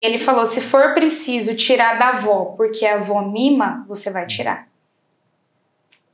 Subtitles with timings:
[0.00, 4.68] Ele falou: se for preciso tirar da avó porque a avó mima, você vai tirar.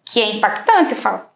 [0.05, 1.33] Que é impactante, você fala,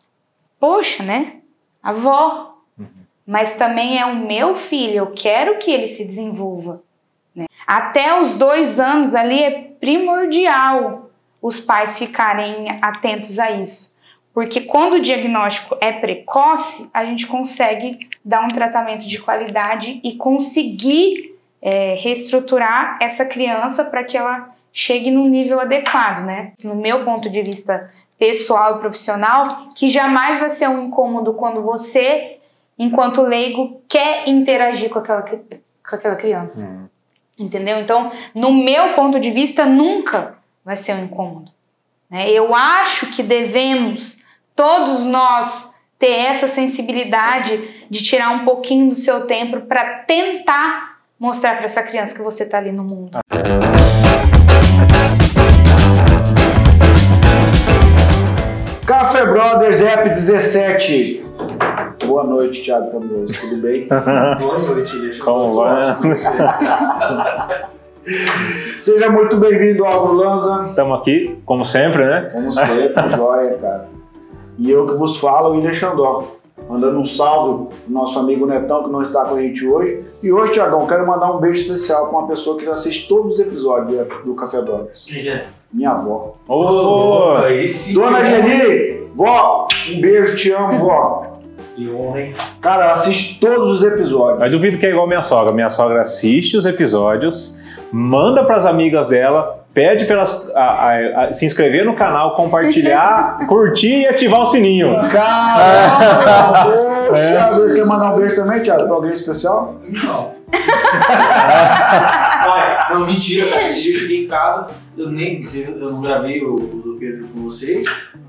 [0.58, 1.41] poxa, né?
[1.83, 2.58] Avó.
[2.78, 2.86] Uhum.
[3.26, 6.83] Mas também é o meu filho, eu quero que ele se desenvolva.
[7.34, 7.47] Né?
[7.67, 11.11] Até os dois anos ali é primordial
[11.43, 13.95] os pais ficarem atentos a isso.
[14.32, 20.14] Porque quando o diagnóstico é precoce, a gente consegue dar um tratamento de qualidade e
[20.14, 26.53] conseguir é, reestruturar essa criança para que ela chegue num nível adequado, né?
[26.63, 31.63] No meu ponto de vista pessoal e profissional, que jamais vai ser um incômodo quando
[31.63, 32.38] você,
[32.78, 36.68] enquanto leigo, quer interagir com aquela, com aquela criança.
[36.68, 36.88] Uhum.
[37.38, 37.79] Entendeu?
[37.79, 41.51] Então, no meu ponto de vista, nunca vai ser um incômodo.
[42.10, 42.30] Né?
[42.30, 44.18] Eu acho que devemos,
[44.54, 50.89] todos nós, ter essa sensibilidade de tirar um pouquinho do seu tempo para tentar
[51.20, 53.19] mostrar para essa criança que você está ali no mundo.
[58.87, 61.27] Café Brothers App 17.
[62.07, 63.38] Boa noite, Thiago Camoso.
[63.38, 63.87] Tudo bem?
[64.41, 65.95] Boa noite, deixa Como vai?
[68.81, 70.69] Seja muito bem-vindo, Álvaro Lanza.
[70.71, 72.31] Estamos aqui, como sempre, né?
[72.33, 73.89] Como sempre, joia, cara.
[74.59, 76.40] E eu que vos falo, William Xandó.
[76.71, 80.05] Mandando um salve pro nosso amigo Netão, que não está com a gente hoje.
[80.23, 83.41] E hoje, Tiagão, quero mandar um beijo especial para uma pessoa que assiste todos os
[83.41, 85.05] episódios do Café Brothers.
[85.05, 85.47] Quem é?
[85.73, 86.35] Minha avó.
[86.47, 91.39] Oh, oh, esse Dona Geni, vó, um beijo, te amo, vó.
[91.75, 92.35] Que honra, hein?
[92.61, 94.39] Cara, ela assiste todos os episódios.
[94.39, 95.53] Mas duvido que é igual minha sogra.
[95.53, 97.59] Minha sogra assiste os episódios,
[97.91, 102.35] manda para as amigas dela, pede para elas a, a, a, se inscrever no canal,
[102.35, 104.91] compartilhar, curtir e ativar o sininho.
[105.11, 107.15] Caramba!
[107.17, 107.75] é.
[107.75, 109.77] Quer mandar um beijo também, Thiago, para alguém especial?
[109.89, 110.41] Não.
[112.91, 113.62] não, mentira, cara.
[113.62, 117.29] Esse dia eu cheguei em casa, eu nem eu não gravei o, o do Pedro
[117.29, 117.84] com vocês.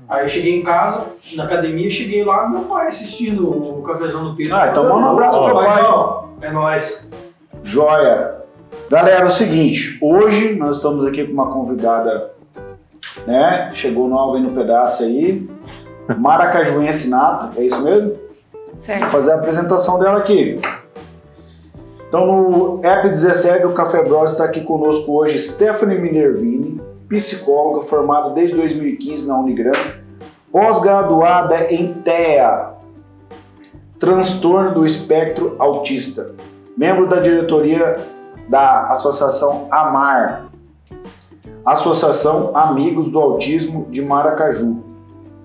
[0.08, 4.36] Aí eu cheguei em casa, na academia, cheguei lá, meu pai assistindo o cafezão do
[4.36, 4.56] Pedro.
[4.56, 5.82] Ah, então manda um abraço pro pai.
[6.42, 7.10] É nóis.
[7.62, 8.41] Joia.
[8.90, 12.30] Galera, é o seguinte, hoje nós estamos aqui com uma convidada,
[13.26, 13.70] né?
[13.74, 15.48] Chegou nova aí no pedaço aí.
[16.18, 18.14] Maracajuense nata, é isso mesmo?
[18.76, 19.00] Certo.
[19.00, 20.58] Vou fazer a apresentação dela aqui.
[22.08, 26.78] Então, no App 17 do Café Bros está aqui conosco hoje Stephanie Minervini,
[27.08, 29.72] psicóloga formada desde 2015 na Unigram,
[30.50, 32.70] pós-graduada em TEA,
[33.98, 36.34] transtorno do espectro autista,
[36.76, 37.96] membro da diretoria
[38.52, 40.44] da Associação AMAR,
[41.64, 44.84] Associação Amigos do Autismo de Maracaju.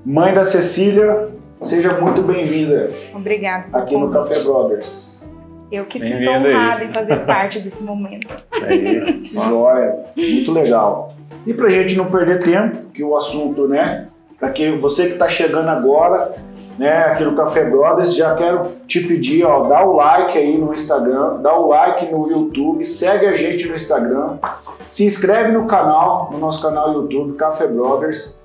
[0.05, 1.29] Mãe da Cecília,
[1.61, 2.91] seja muito bem-vinda.
[3.15, 3.65] Obrigada.
[3.71, 5.33] Aqui no Café Brothers.
[5.71, 8.27] Eu que sinto honrada em fazer parte desse momento.
[8.51, 11.13] É Joia, muito legal.
[11.45, 14.09] E para a gente não perder tempo, que o assunto, né?
[14.37, 16.35] Para que você que está chegando agora,
[16.77, 20.73] né, aqui no Café Brothers, já quero te pedir, ó, dá o like aí no
[20.73, 24.37] Instagram, dá o like no YouTube, segue a gente no Instagram,
[24.89, 28.39] se inscreve no canal, no nosso canal YouTube, Café Brothers.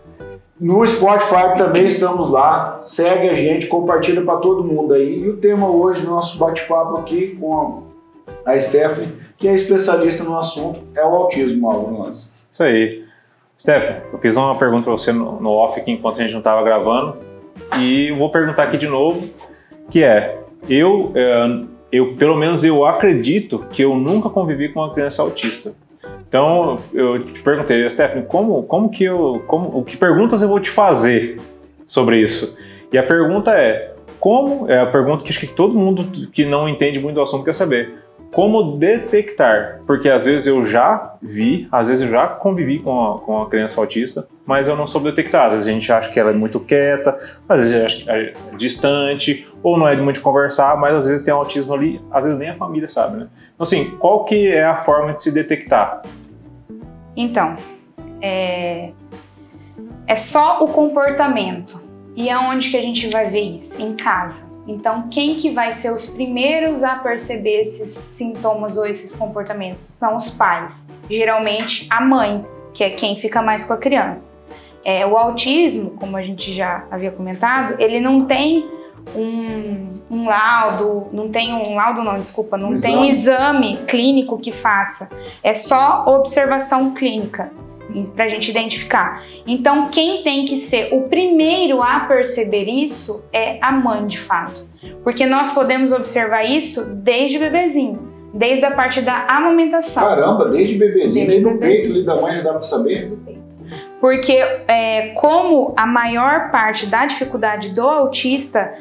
[0.58, 2.78] No Spotify também estamos lá.
[2.82, 5.20] Segue a gente, compartilha para todo mundo aí.
[5.20, 7.82] E o tema hoje, nosso bate-papo aqui com
[8.44, 12.12] a Stephanie, que é especialista no assunto, é o autismo, Álvaro.
[12.12, 13.04] Isso aí.
[13.58, 16.40] Stephanie, eu fiz uma pergunta para você no, no off aqui enquanto a gente não
[16.40, 17.16] estava gravando.
[17.78, 19.28] E vou perguntar aqui de novo,
[19.90, 24.92] que é, eu, é, eu, pelo menos eu acredito que eu nunca convivi com uma
[24.92, 25.72] criança autista.
[26.28, 30.58] Então, eu te perguntei, Stephanie, como, como que eu, como, o que perguntas eu vou
[30.58, 31.38] te fazer
[31.86, 32.56] sobre isso?
[32.90, 36.68] E a pergunta é, como, é a pergunta que acho que todo mundo que não
[36.68, 37.94] entende muito do assunto quer saber,
[38.32, 39.80] como detectar?
[39.86, 43.48] Porque às vezes eu já vi, às vezes eu já convivi com a, com a
[43.48, 45.46] criança autista, mas eu não soube detectar.
[45.46, 49.78] Às vezes a gente acha que ela é muito quieta, às vezes é distante, ou
[49.78, 52.48] não é de muito conversar, mas às vezes tem um autismo ali, às vezes nem
[52.48, 53.28] a família sabe, né?
[53.54, 56.02] Então, assim, qual que é a forma de se detectar?
[57.14, 57.56] Então,
[58.20, 58.92] é,
[60.06, 61.82] é só o comportamento.
[62.16, 63.80] E aonde que a gente vai ver isso?
[63.82, 64.51] Em casa.
[64.66, 69.84] Então, quem que vai ser os primeiros a perceber esses sintomas ou esses comportamentos?
[69.84, 70.88] São os pais.
[71.10, 74.34] Geralmente a mãe, que é quem fica mais com a criança.
[74.84, 78.68] É, o autismo, como a gente já havia comentado, ele não tem
[79.16, 83.74] um, um laudo, não tem um laudo não, desculpa, não um tem exame.
[83.74, 85.08] um exame clínico que faça.
[85.42, 87.50] É só observação clínica
[88.14, 89.22] para a gente identificar.
[89.46, 94.68] Então, quem tem que ser o primeiro a perceber isso é a mãe, de fato,
[95.04, 98.10] porque nós podemos observar isso desde bebezinho.
[98.34, 100.04] desde a parte da amamentação.
[100.08, 101.82] Caramba, desde bebezinho, Desde desde no bebezinho.
[101.82, 103.02] peito ali da mãe já dá pra saber?
[104.00, 104.32] Porque
[104.66, 108.72] é, como a maior parte da dificuldade do autista,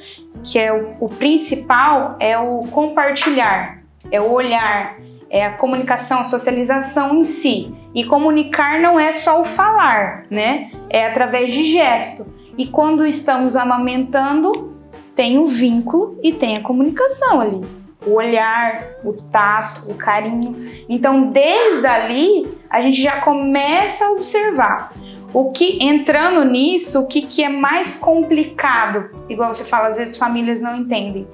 [0.44, 4.96] que é o, o principal, é o compartilhar, é o olhar,
[5.31, 7.74] é a comunicação, a socialização em si.
[7.95, 10.69] E comunicar não é só o falar, né?
[10.89, 12.28] É através de gesto.
[12.57, 14.75] E quando estamos amamentando,
[15.16, 17.62] tem o vínculo e tem a comunicação ali.
[18.06, 20.69] O olhar, o tato, o carinho.
[20.89, 24.92] Então, desde ali, a gente já começa a observar.
[25.34, 29.10] O que entrando nisso, o que, que é mais complicado?
[29.30, 31.25] Igual você fala, às vezes famílias não entendem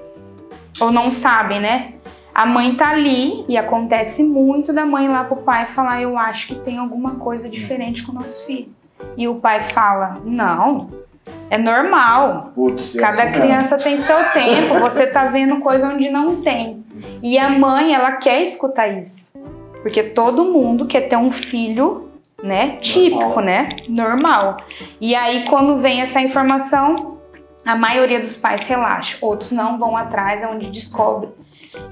[0.80, 1.94] ou não sabem, né?
[2.38, 6.46] A mãe tá ali e acontece muito da mãe lá pro pai falar: Eu acho
[6.46, 8.68] que tem alguma coisa diferente com o nosso filho.
[9.16, 10.88] E o pai fala: Não,
[11.50, 12.52] é normal.
[12.54, 16.84] Putz, Cada assim criança tem seu tempo, você tá vendo coisa onde não tem.
[17.20, 19.42] E a mãe, ela quer escutar isso.
[19.82, 22.08] Porque todo mundo quer ter um filho,
[22.40, 23.44] né, típico, Normal.
[23.44, 24.56] né, normal.
[25.00, 27.18] E aí quando vem essa informação,
[27.64, 31.30] a maioria dos pais relaxa, outros não vão atrás, é onde descobre.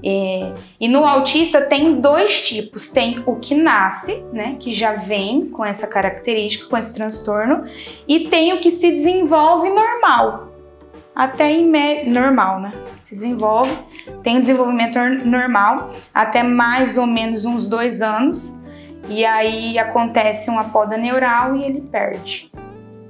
[0.05, 5.47] É, e no autista tem dois tipos, tem o que nasce, né, que já vem
[5.49, 7.65] com essa característica, com esse transtorno,
[8.07, 10.53] e tem o que se desenvolve normal,
[11.15, 12.73] até em normal, né?
[13.03, 13.77] Se desenvolve,
[14.23, 18.61] tem o desenvolvimento nor- normal até mais ou menos uns dois anos,
[19.09, 22.51] e aí acontece uma poda neural e ele perde.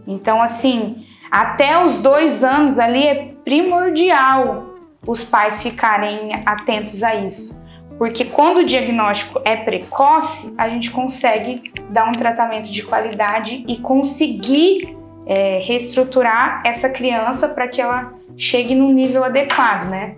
[0.07, 4.76] Então, assim, até os dois anos ali é primordial
[5.07, 7.57] os pais ficarem atentos a isso.
[7.99, 13.79] Porque quando o diagnóstico é precoce, a gente consegue dar um tratamento de qualidade e
[13.79, 20.15] conseguir é, reestruturar essa criança para que ela chegue num nível adequado, né?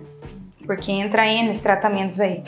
[0.65, 2.43] Porque entra N tratamentos aí.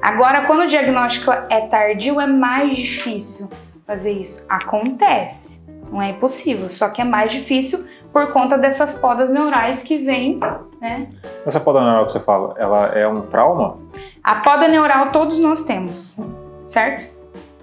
[0.00, 3.50] Agora, quando o diagnóstico é tardio, é mais difícil
[3.84, 4.46] fazer isso.
[4.48, 9.98] Acontece, não é impossível, só que é mais difícil por conta dessas podas neurais que
[9.98, 10.40] vêm,
[10.80, 11.08] né?
[11.46, 13.78] Essa poda neural que você fala, ela é um trauma?
[14.22, 16.20] A poda neural todos nós temos,
[16.66, 17.12] certo?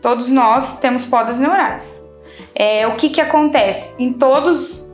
[0.02, 2.10] Todos nós temos podas neurais.
[2.54, 4.02] É, o que que acontece?
[4.02, 4.94] Em todos,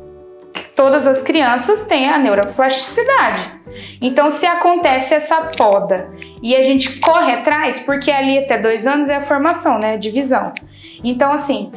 [0.76, 3.60] todas as crianças têm a neuroplasticidade.
[4.02, 6.10] Então, se acontece essa poda
[6.42, 9.94] e a gente corre atrás, porque ali até dois anos é a formação, né?
[9.94, 10.54] A divisão.
[11.04, 11.72] Então, assim,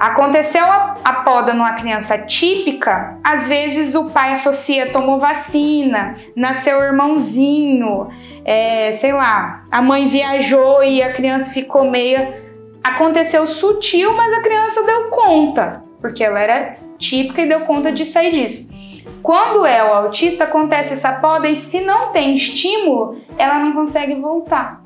[0.00, 6.82] Aconteceu a, a poda numa criança típica, às vezes o pai associa, tomou vacina, nasceu
[6.82, 8.08] irmãozinho,
[8.42, 12.34] é, sei lá, a mãe viajou e a criança ficou meia.
[12.82, 18.06] Aconteceu sutil, mas a criança deu conta, porque ela era típica e deu conta de
[18.06, 18.70] sair disso.
[19.22, 24.14] Quando é o autista, acontece essa poda e se não tem estímulo, ela não consegue
[24.14, 24.80] voltar.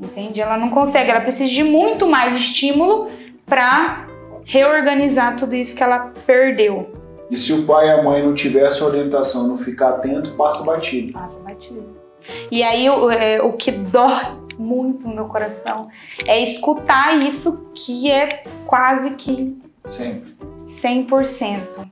[0.00, 0.40] Entende?
[0.40, 3.08] Ela não consegue, ela precisa de muito mais estímulo
[3.46, 4.10] para
[4.44, 6.92] reorganizar tudo isso que ela perdeu.
[7.30, 11.12] E se o pai e a mãe não tivessem orientação, não ficar atento, passa batido.
[11.12, 11.96] Passa batido.
[12.50, 15.88] E aí o, é, o que dói muito no meu coração
[16.26, 19.56] é escutar isso que é quase que
[19.86, 20.34] Sempre.
[20.64, 21.90] 100%.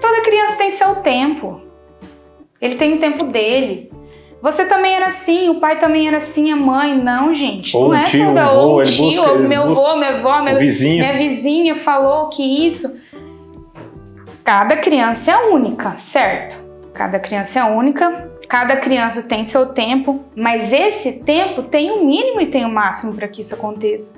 [0.00, 1.60] Toda criança tem seu tempo.
[2.60, 3.90] Ele tem o tempo dele.
[4.42, 6.94] Você também era assim, o pai também era assim, a mãe.
[6.96, 7.76] Não, gente.
[7.76, 10.42] Ou não o é tio, toda- ou o tio, busca- ou meu avô, minha avó,
[10.42, 10.98] meu, vizinho.
[11.04, 12.96] minha vizinha falou que isso.
[14.44, 16.64] Cada criança é única, certo?
[16.94, 22.40] Cada criança é única, cada criança tem seu tempo, mas esse tempo tem o mínimo
[22.40, 24.16] e tem o máximo para que isso aconteça.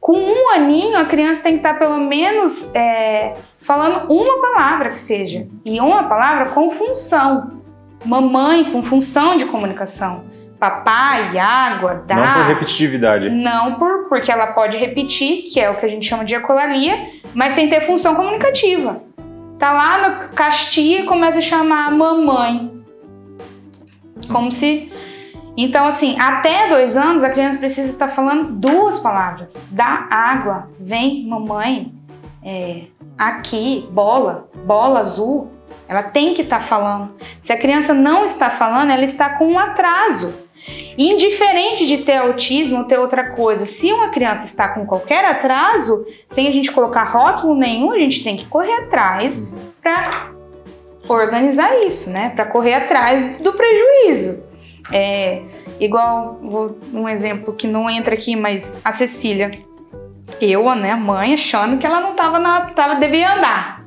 [0.00, 4.98] Com um aninho, a criança tem que estar pelo menos é, falando uma palavra que
[4.98, 7.59] seja, e uma palavra com função.
[8.04, 10.24] Mamãe com função de comunicação.
[10.58, 12.16] Papai, água, dá.
[12.16, 13.30] Não por repetitividade.
[13.30, 17.08] Não por, porque ela pode repetir, que é o que a gente chama de ecolalia,
[17.34, 19.02] mas sem ter função comunicativa.
[19.58, 22.82] Tá lá no castia e começa a chamar a mamãe.
[24.30, 24.92] Como se.
[25.56, 29.62] Então, assim, até dois anos a criança precisa estar falando duas palavras.
[29.70, 31.92] Dá água, vem, mamãe,
[32.42, 32.84] é,
[33.18, 35.50] aqui, bola, bola azul.
[35.90, 37.16] Ela tem que estar falando.
[37.40, 40.32] Se a criança não está falando, ela está com um atraso.
[40.96, 46.06] Indiferente de ter autismo ou ter outra coisa, se uma criança está com qualquer atraso,
[46.28, 50.30] sem a gente colocar rótulo nenhum, a gente tem que correr atrás para
[51.08, 52.30] organizar isso, né?
[52.36, 54.44] Para correr atrás do prejuízo.
[54.92, 55.42] É,
[55.80, 59.50] igual, vou um exemplo que não entra aqui, mas a Cecília,
[60.40, 63.79] eu, né, mãe, achando que ela não tava na, tava devia andar.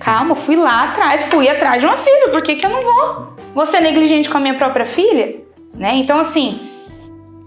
[0.00, 3.32] Calma, fui lá atrás, fui atrás de uma filha, por que, que eu não vou?
[3.54, 5.36] Vou ser negligente com a minha própria filha?
[5.74, 5.96] Né?
[5.96, 6.60] Então, assim,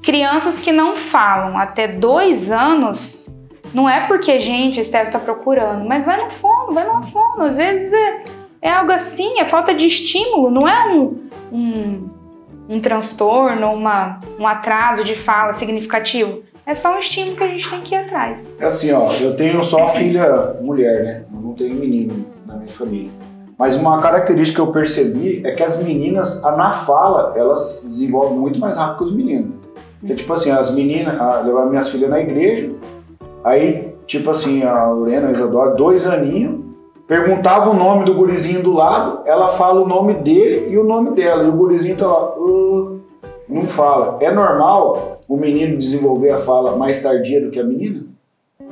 [0.01, 3.33] crianças que não falam até dois anos,
[3.73, 7.43] não é porque, gente, a Steph tá procurando, mas vai no fono, vai no fono.
[7.43, 8.23] Às vezes é,
[8.61, 12.09] é algo assim, é falta de estímulo, não é um, um,
[12.69, 16.43] um transtorno, uma, um atraso de fala significativo.
[16.65, 18.55] É só um estímulo que a gente tem que ir atrás.
[18.59, 21.25] É assim, ó, eu tenho só filha mulher, né?
[21.33, 23.11] Eu não tenho menino na minha família.
[23.57, 28.59] Mas uma característica que eu percebi é que as meninas, na fala, elas desenvolvem muito
[28.59, 29.51] mais rápido que os meninos.
[29.99, 31.13] Porque, tipo assim, as meninas,
[31.45, 32.71] levar minhas filhas na igreja,
[33.43, 36.59] aí, tipo assim, a Lorena, a Isadora, dois aninhos,
[37.07, 41.11] perguntava o nome do gurizinho do lado, ela fala o nome dele e o nome
[41.11, 42.99] dela, e o gurizinho tá lá, uh,
[43.47, 44.17] não fala.
[44.21, 48.10] É normal o menino desenvolver a fala mais tardia do que a menina?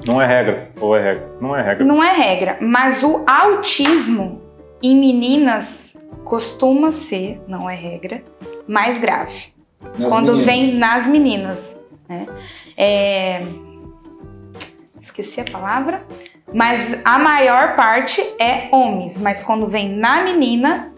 [0.06, 1.30] Não é regra, ou é regra?
[1.40, 1.86] Não é regra.
[1.86, 4.42] Não é regra, mas o autismo
[4.82, 8.24] em meninas costuma ser, não é regra,
[8.68, 9.54] mais grave.
[9.98, 10.46] Nas quando meninas.
[10.46, 11.80] vem nas meninas.
[12.08, 12.28] Né?
[12.78, 13.44] É,
[15.10, 16.04] Esqueci a palavra.
[16.54, 20.92] Mas a maior parte é homens, mas quando vem na menina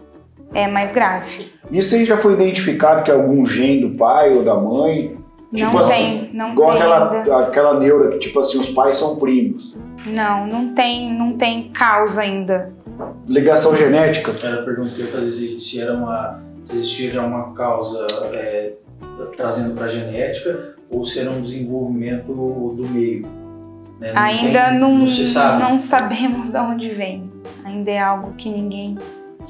[0.54, 1.52] é mais grave.
[1.72, 5.18] Isso aí já foi identificado que é algum gene do pai ou da mãe?
[5.54, 8.96] Tipo não assim, tem, não Igual tem aquela, aquela neura que, tipo assim, os pais
[8.96, 9.76] são primos.
[10.06, 12.72] Não, não tem, não tem causa ainda.
[13.28, 14.34] Ligação genética?
[14.44, 16.40] Era a pergunta que eu ia fazer se, se era uma.
[16.64, 18.74] se existia já uma causa é,
[19.36, 23.28] trazendo para a genética ou se era um desenvolvimento do meio.
[24.00, 24.14] né?
[24.14, 25.62] Não ainda tem- não, não se sabe.
[25.64, 27.30] não sabemos de onde vem.
[27.66, 28.98] Ainda é algo que ninguém.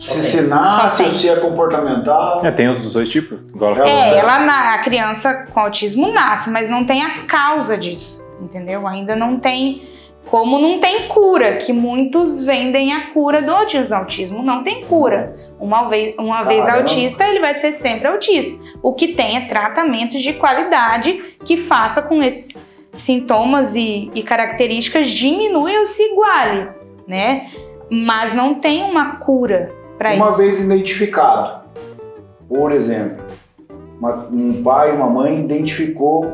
[0.02, 0.24] Se Ok.
[0.32, 1.20] se nasce Só ou tem.
[1.20, 2.44] se é comportamental.
[2.44, 3.40] É, tem os dois tipos.
[3.54, 7.78] Igual É, É, ela na- a criança com autismo nasce, mas não tem a causa
[7.78, 8.88] disso, entendeu?
[8.88, 9.84] Ainda não tem
[10.28, 13.96] como não tem cura, que muitos vendem a cura do autismo.
[13.96, 15.36] O autismo não tem cura.
[15.60, 18.62] Uma vez, uma vez autista, ele vai ser sempre autista.
[18.84, 22.62] O que tem é tratamentos de qualidade que faça com esses
[22.94, 26.70] sintomas e, e características diminua ou se iguale,
[27.08, 27.48] né?
[27.90, 30.38] Mas não tem uma cura para Uma isso.
[30.40, 31.62] vez identificado,
[32.50, 33.24] por exemplo,
[34.00, 36.34] uma- um pai e uma mãe identificou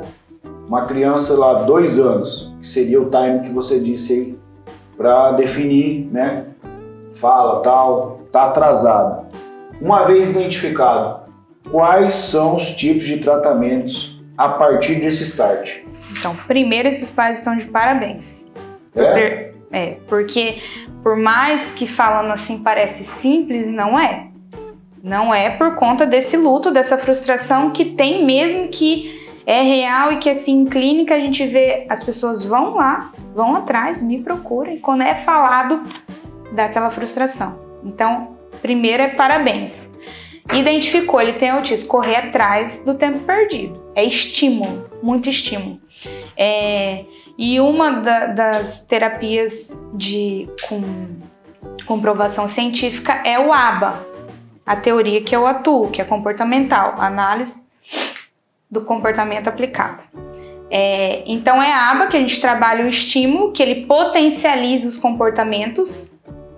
[0.66, 4.40] uma criança lá, dois anos, que seria o time que você disse aí,
[4.96, 6.46] para definir, né?
[7.16, 9.26] Fala, tal, tá atrasado.
[9.82, 11.30] Uma vez identificado,
[11.70, 15.80] quais são os tipos de tratamentos a partir desse start?
[16.18, 18.46] Então, primeiro, esses pais estão de parabéns.
[18.96, 19.52] É?
[19.72, 20.58] É, porque
[21.04, 24.28] por mais que falando assim parece simples, não é.
[25.04, 30.18] Não é por conta desse luto, dessa frustração que tem mesmo que é real e
[30.18, 34.74] que assim em clínica a gente vê as pessoas vão lá, vão atrás, me procuram
[34.74, 35.82] e quando é falado
[36.52, 37.60] daquela frustração.
[37.84, 39.90] Então, primeiro é parabéns.
[40.54, 43.82] Identificou, ele tem autismo, correr atrás do tempo perdido.
[43.96, 45.80] É estímulo, muito estímulo.
[46.38, 47.06] É,
[47.38, 50.82] e uma da- das terapias de com
[51.86, 53.98] comprovação científica é o ABA,
[54.65, 57.65] a teoria que eu atuo, que é comportamental, análise
[58.70, 60.03] do comportamento aplicado.
[60.70, 64.98] É, então é a aba que a gente trabalha o estímulo, que ele potencializa os
[64.98, 66.13] comportamentos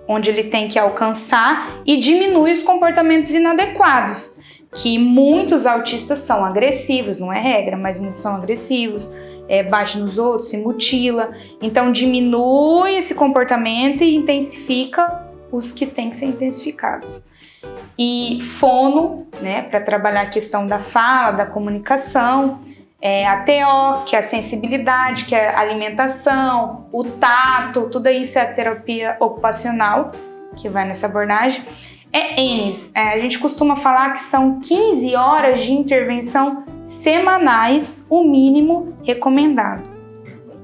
[0.08, 4.36] onde ele tem que alcançar e diminui os comportamentos inadequados,
[4.74, 9.14] que muitos autistas são agressivos, não é regra, mas muitos são agressivos,
[9.50, 11.32] é, bate nos outros, se mutila.
[11.60, 17.26] Então diminui esse comportamento e intensifica os que têm que ser intensificados.
[17.98, 22.60] E fono, né, para trabalhar a questão da fala, da comunicação,
[23.02, 28.38] é, a TO, que é a sensibilidade, que é a alimentação, o tato, tudo isso
[28.38, 30.12] é a terapia ocupacional,
[30.56, 31.64] que vai nessa abordagem.
[32.12, 38.24] É ENES, é, a gente costuma falar que são 15 horas de intervenção semanais, o
[38.24, 40.00] mínimo recomendado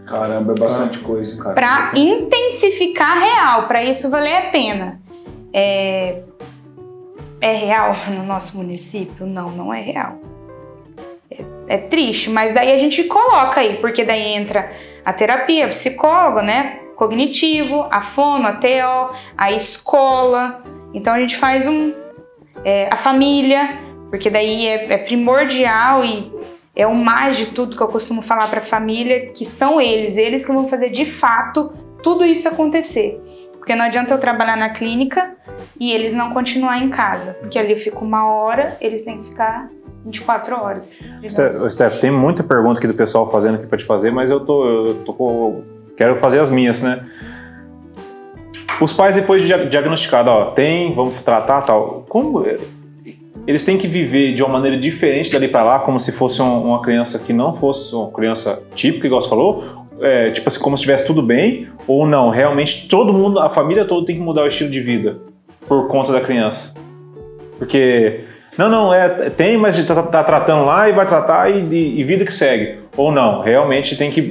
[0.06, 1.54] Caramba, é bastante coisa, cara.
[1.54, 5.00] para intensificar real, para isso valer a pena.
[5.52, 6.22] É,
[7.40, 9.26] é real no nosso município?
[9.26, 10.20] Não, não é real.
[11.28, 14.70] É, é triste, mas daí a gente coloca aí, porque daí entra
[15.04, 16.78] a terapia, psicólogo, né?
[16.94, 20.62] Cognitivo, a fono, a TO, a escola.
[20.94, 21.92] Então a gente faz um.
[22.64, 26.32] é, a família, porque daí é, é primordial e
[26.74, 30.16] é o mais de tudo que eu costumo falar para a família, que são eles,
[30.16, 31.72] eles que vão fazer de fato
[32.02, 33.20] tudo isso acontecer.
[33.56, 35.34] Porque não adianta eu trabalhar na clínica
[35.80, 39.24] e eles não continuar em casa, porque ali eu fico uma hora, eles têm que
[39.30, 39.68] ficar
[40.04, 40.98] 24 horas.
[41.00, 41.32] digamos.
[41.32, 44.38] Ste- Steph, tem muita pergunta aqui do pessoal fazendo aqui pra te fazer, mas eu
[44.44, 45.62] tô, eu tô
[45.96, 47.04] quero fazer as minhas, né?
[48.80, 52.04] Os pais depois de dia- diagnosticado, ó, tem, vamos tratar, tal.
[52.08, 52.44] Como
[53.46, 56.62] eles têm que viver de uma maneira diferente dali para lá, como se fosse um,
[56.64, 60.76] uma criança que não fosse uma criança típica, igual você falou, é, tipo assim, como
[60.76, 64.42] se estivesse tudo bem, ou não, realmente todo mundo, a família toda tem que mudar
[64.42, 65.18] o estilo de vida
[65.66, 66.74] por conta da criança.
[67.58, 68.24] Porque,
[68.58, 72.04] não, não, é, tem, mas tá, tá tratando lá e vai tratar e, e, e,
[72.04, 72.80] vida que segue.
[72.96, 74.22] Ou não, realmente tem que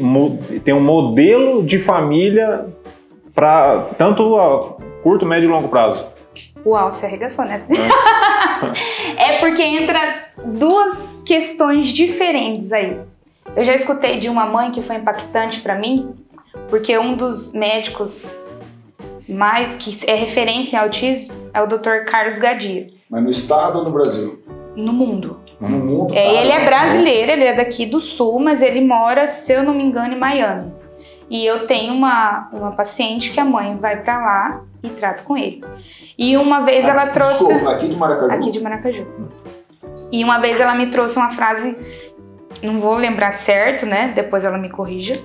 [0.63, 2.65] ter um modelo de família
[3.34, 6.14] para tanto a curto, médio e longo prazo.
[6.65, 7.62] Uau, você arregaçou, né?
[9.17, 9.36] É.
[9.36, 13.00] é porque entra duas questões diferentes aí.
[13.55, 16.15] Eu já escutei de uma mãe que foi impactante para mim,
[16.69, 18.36] porque um dos médicos
[19.29, 22.05] mais que é referência em autismo é o Dr.
[22.10, 22.88] Carlos Gadia.
[23.10, 24.43] Mas no estado ou no Brasil?
[24.75, 25.39] No mundo.
[25.60, 26.13] No mundo.
[26.13, 29.74] É, ele é brasileiro, ele é daqui do sul, mas ele mora, se eu não
[29.74, 30.74] me engano, em Miami.
[31.29, 35.37] E eu tenho uma, uma paciente que a mãe vai para lá e trata com
[35.37, 35.63] ele.
[36.17, 37.45] E uma vez ah, ela trouxe.
[37.45, 38.31] Desculpa, aqui de Maracaju.
[38.31, 39.07] Aqui de Maracaju.
[40.11, 41.75] E uma vez ela me trouxe uma frase
[42.61, 44.11] não vou lembrar certo, né?
[44.15, 45.15] Depois ela me corrija.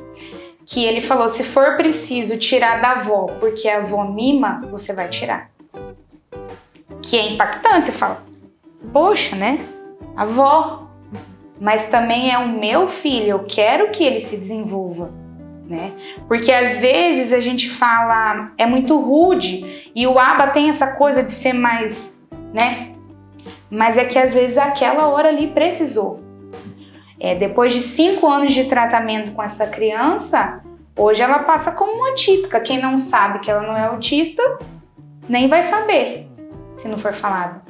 [0.64, 5.08] Que ele falou: se for preciso tirar da avó porque a avó mima, você vai
[5.08, 5.50] tirar.
[7.02, 8.22] Que é impactante, você fala,
[8.92, 9.64] poxa, né?
[10.16, 10.86] Avó.
[11.58, 15.10] Mas também é o meu filho, eu quero que ele se desenvolva.
[15.70, 15.92] Né?
[16.26, 21.22] Porque às vezes a gente fala é muito rude e o aba tem essa coisa
[21.22, 22.18] de ser mais,
[22.52, 22.96] né?
[23.70, 26.24] Mas é que às vezes aquela hora ali precisou.
[27.20, 30.60] É, depois de cinco anos de tratamento com essa criança,
[30.98, 32.58] hoje ela passa como uma típica.
[32.58, 34.42] Quem não sabe que ela não é autista,
[35.28, 36.26] nem vai saber
[36.74, 37.60] se não for falado.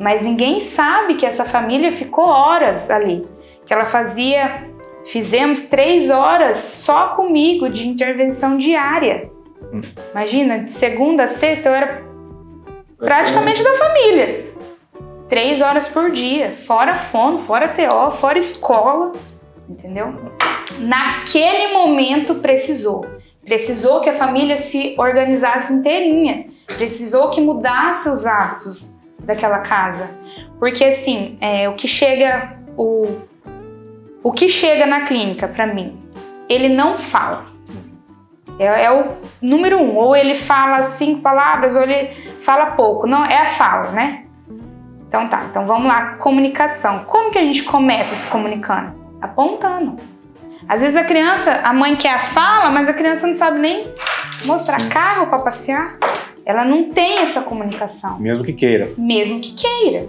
[0.00, 3.22] Mas ninguém sabe que essa família ficou horas ali.
[3.66, 4.69] Que ela fazia,
[5.06, 9.30] fizemos três horas só comigo de intervenção diária.
[10.12, 12.02] Imagina, de segunda a sexta eu era
[12.98, 14.50] praticamente da família
[15.30, 19.12] três horas por dia, fora fono, fora TO, fora escola,
[19.68, 20.12] entendeu?
[20.80, 23.06] Naquele momento precisou.
[23.44, 30.10] Precisou que a família se organizasse inteirinha, precisou que mudasse os hábitos daquela casa.
[30.58, 33.22] Porque assim, é, o que chega o,
[34.22, 35.98] o que chega na clínica para mim,
[36.48, 37.46] ele não fala.
[38.58, 39.96] É, é, o número um.
[39.96, 42.10] Ou ele fala cinco palavras, ou ele
[42.42, 43.06] fala pouco.
[43.06, 44.24] Não, é a fala, né?
[45.08, 47.04] Então tá, então vamos lá, comunicação.
[47.04, 48.94] Como que a gente começa se comunicando?
[49.20, 49.96] Apontando.
[50.68, 53.88] Às vezes a criança, a mãe quer a fala, mas a criança não sabe nem
[54.44, 55.96] mostrar carro para passear.
[56.44, 58.20] Ela não tem essa comunicação.
[58.20, 58.90] Mesmo que queira.
[58.96, 60.06] Mesmo que queira.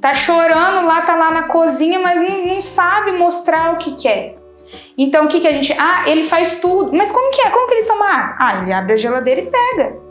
[0.00, 4.36] Tá chorando lá, tá lá na cozinha, mas não, não sabe mostrar o que quer.
[4.96, 5.74] Então o que, que a gente.
[5.78, 6.92] Ah, ele faz tudo.
[6.92, 7.50] Mas como que é?
[7.50, 8.36] Como que ele toma água?
[8.38, 10.08] Ah, ele abre a geladeira e pega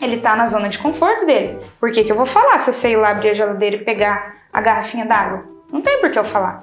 [0.00, 1.58] ele tá na zona de conforto dele.
[1.80, 4.36] Por que, que eu vou falar se eu sei lá abrir a geladeira e pegar
[4.52, 5.44] a garrafinha d'água?
[5.72, 6.62] Não tem por que eu falar.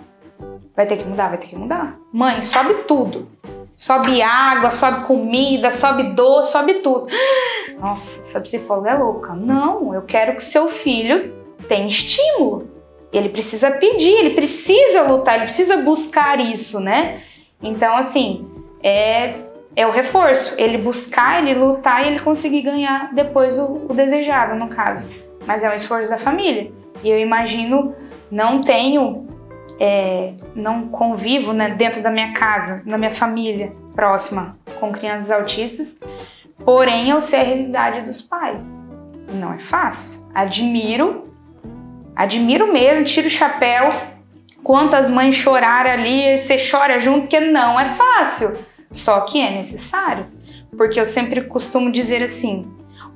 [0.76, 1.96] Vai ter que mudar, vai ter que mudar.
[2.12, 3.28] Mãe, sobe tudo.
[3.76, 7.08] Sobe água, sobe comida, sobe doce, sobe tudo.
[7.80, 9.34] Nossa, essa psicóloga é louca.
[9.34, 12.70] Não, eu quero que seu filho tenha estímulo.
[13.12, 17.22] Ele precisa pedir, ele precisa lutar, ele precisa buscar isso, né?
[17.62, 18.46] Então, assim,
[18.84, 19.34] é
[19.76, 24.56] é o reforço, ele buscar, ele lutar e ele conseguir ganhar depois o, o desejado,
[24.56, 25.12] no caso.
[25.46, 26.72] Mas é um esforço da família.
[27.04, 27.94] E eu imagino,
[28.32, 29.28] não tenho,
[29.80, 36.00] é, não convivo né, dentro da minha casa, na minha família próxima com crianças autistas,
[36.64, 38.82] porém eu sei a realidade dos pais.
[39.34, 40.26] Não é fácil.
[40.34, 41.30] Admiro,
[42.16, 43.90] admiro mesmo, tiro o chapéu.
[44.64, 48.58] Quantas mães choraram ali, você chora junto, porque não é fácil
[48.96, 50.26] só que é necessário,
[50.78, 52.66] porque eu sempre costumo dizer assim: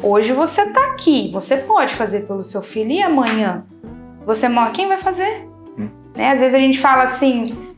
[0.04, 3.64] hoje você está aqui, você pode fazer pelo seu filho e amanhã
[4.26, 5.48] você morre, quem vai fazer?
[5.78, 5.90] Hum.
[6.16, 6.32] Né?
[6.32, 7.76] Às vezes a gente fala assim: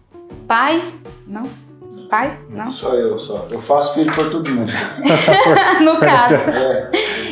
[0.48, 0.94] pai,
[1.28, 1.44] não,
[2.10, 2.72] pai, não.
[2.72, 3.48] Só eu, só.
[3.52, 4.50] Eu faço filho por tudo
[5.82, 6.36] no caso.
[6.36, 6.92] É.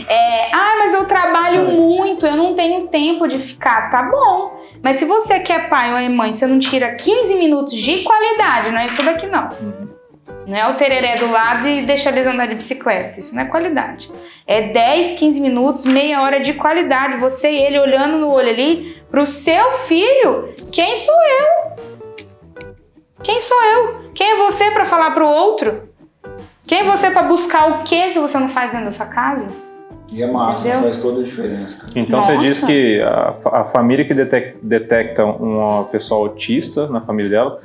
[0.09, 1.71] É, ah, mas eu trabalho é.
[1.71, 3.91] muito, eu não tenho tempo de ficar.
[3.91, 4.59] Tá bom.
[4.81, 8.71] Mas se você quer pai ou é mãe, você não tira 15 minutos de qualidade,
[8.71, 9.47] não é isso daqui não.
[9.61, 9.87] Uhum.
[10.47, 13.19] Não é o tereré do lado e deixar eles andar de bicicleta.
[13.19, 14.11] Isso não é qualidade.
[14.47, 17.17] É 10, 15 minutos, meia hora de qualidade.
[17.17, 20.51] Você e ele olhando no olho ali pro seu filho.
[20.71, 22.65] Quem sou eu?
[23.21, 24.11] Quem sou eu?
[24.15, 25.87] Quem é você para falar pro outro?
[26.65, 29.68] Quem é você para buscar o que se você não faz dentro da sua casa?
[30.11, 30.89] E é massa, Entendeu?
[30.89, 31.85] faz toda a diferença.
[31.95, 32.35] Então Nossa.
[32.35, 37.59] você diz que a, a família que detecta, detecta uma pessoa autista na família dela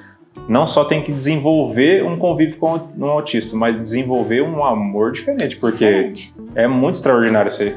[0.48, 5.56] não só tem que desenvolver um convívio com um autista, mas desenvolver um amor diferente,
[5.56, 6.34] porque diferente.
[6.54, 7.76] é muito extraordinário isso aí.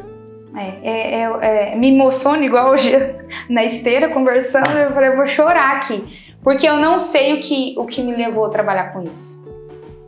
[0.55, 2.91] É, é, é, é, me emociono igual hoje
[3.47, 6.03] na esteira conversando, eu falei, eu vou chorar aqui.
[6.43, 9.36] Porque eu não sei o que, o que me levou a trabalhar com isso.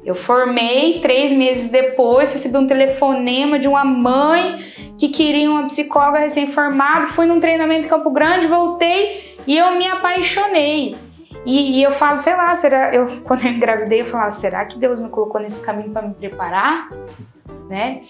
[0.09, 4.57] Eu formei, três meses depois, recebi um telefonema de uma mãe
[4.97, 7.05] que queria uma psicóloga recém-formada.
[7.05, 10.95] Fui num treinamento em Campo Grande, voltei e eu me apaixonei.
[11.45, 14.79] E, e, eu falo, sei lá, será, eu, quando eu engravidei, eu falava, será que
[14.79, 16.89] Deus me colocou nesse caminho para me preparar?
[17.69, 18.01] Né?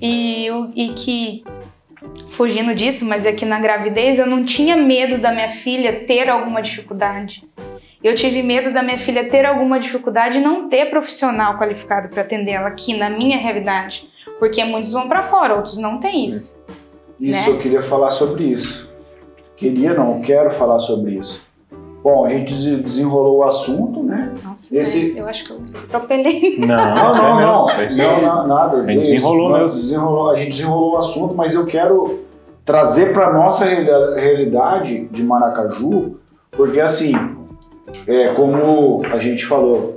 [0.00, 1.42] E, e que,
[2.32, 6.28] fugindo disso, mas é que na gravidez eu não tinha medo da minha filha ter
[6.28, 7.42] alguma dificuldade.
[8.06, 12.22] Eu tive medo da minha filha ter alguma dificuldade e não ter profissional qualificado para
[12.22, 16.64] atender ela aqui na minha realidade, porque muitos vão para fora, outros não têm isso.
[17.18, 17.56] Isso né?
[17.56, 18.88] eu queria falar sobre isso.
[19.56, 21.44] Queria não, quero falar sobre isso.
[22.00, 24.32] Bom, a gente desenrolou o assunto, né?
[24.44, 25.18] Nossa, Esse...
[25.18, 26.58] eu acho que eu atropelei.
[26.64, 28.76] Não, não, não, não, não, não, nada.
[28.82, 29.80] A gente desenrolou mesmo.
[29.80, 32.24] Desenrolou, a gente desenrolou o assunto, mas eu quero
[32.64, 36.14] trazer para nossa realidade de Maracaju,
[36.52, 37.12] porque assim,
[38.06, 39.96] é, como a gente falou,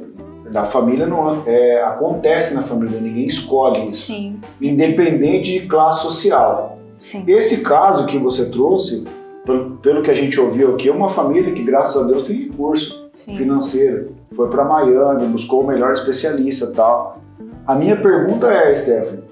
[0.52, 4.08] da família não é, acontece na família, ninguém escolhe isso.
[4.08, 4.40] Sim.
[4.60, 6.78] Independente de classe social.
[7.00, 7.24] Sim.
[7.28, 9.06] Esse caso que você trouxe,
[9.46, 12.44] pelo, pelo, que a gente ouviu aqui, é uma família que, graças a Deus, tem
[12.44, 13.38] recurso Sim.
[13.38, 14.16] financeiro.
[14.36, 17.22] Foi para Miami, buscou o melhor especialista tal.
[17.66, 19.24] A minha pergunta é, Stephanie,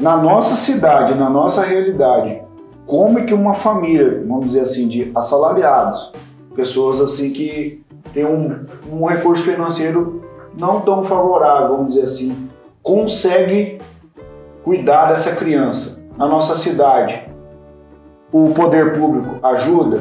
[0.00, 2.42] na nossa cidade, na nossa realidade,
[2.86, 6.12] como é que uma família, vamos dizer assim, de assalariados,
[6.54, 10.22] pessoas assim que tem um, um recurso financeiro
[10.58, 12.48] não tão favorável, vamos dizer assim,
[12.82, 13.78] consegue
[14.64, 16.00] cuidar dessa criança.
[16.16, 17.22] Na nossa cidade,
[18.32, 20.00] o poder público ajuda?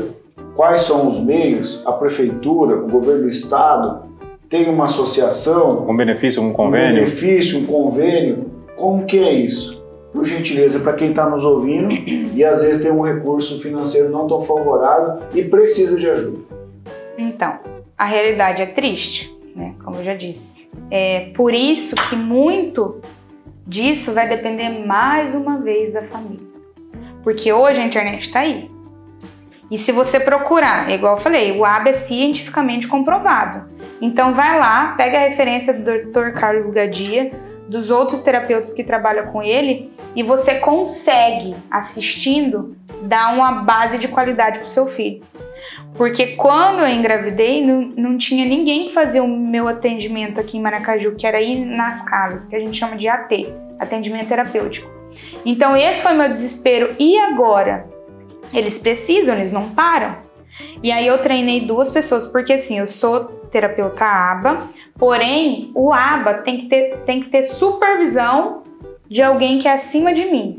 [0.55, 1.81] Quais são os meios?
[1.85, 4.05] A prefeitura, o governo do estado
[4.49, 5.85] tem uma associação?
[5.89, 6.91] Um benefício, um convênio?
[6.91, 8.51] Um benefício, um convênio?
[8.77, 9.83] Como que é isso?
[10.11, 14.27] Por gentileza, para quem está nos ouvindo e às vezes tem um recurso financeiro não
[14.27, 16.37] tão favorável e precisa de ajuda.
[17.17, 17.59] Então,
[17.97, 19.75] a realidade é triste, né?
[19.83, 20.69] Como eu já disse.
[20.91, 23.01] É por isso que muito
[23.65, 26.45] disso vai depender mais uma vez da família.
[27.23, 28.69] Porque hoje a internet está aí.
[29.71, 33.67] E se você procurar, igual eu falei, o AB é cientificamente comprovado.
[33.99, 36.33] Então vai lá, pega a referência do Dr.
[36.33, 37.31] Carlos Gadia,
[37.67, 44.07] dos outros terapeutas que trabalham com ele, e você consegue, assistindo, dar uma base de
[44.07, 45.21] qualidade para o seu filho.
[45.95, 50.61] Porque quando eu engravidei, não, não tinha ninguém que fazia o meu atendimento aqui em
[50.61, 53.47] Maracaju, que era ir nas casas, que a gente chama de AT,
[53.79, 54.89] atendimento terapêutico.
[55.45, 56.93] Então esse foi meu desespero.
[56.99, 57.87] E agora?
[58.53, 60.17] Eles precisam, eles não param.
[60.83, 64.67] E aí eu treinei duas pessoas, porque assim, eu sou terapeuta ABA,
[64.99, 68.63] porém o ABA tem que ter, tem que ter supervisão
[69.09, 70.57] de alguém que é acima de mim.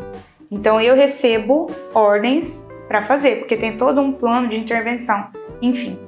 [0.50, 5.26] Então eu recebo ordens para fazer, porque tem todo um plano de intervenção.
[5.60, 5.98] Enfim.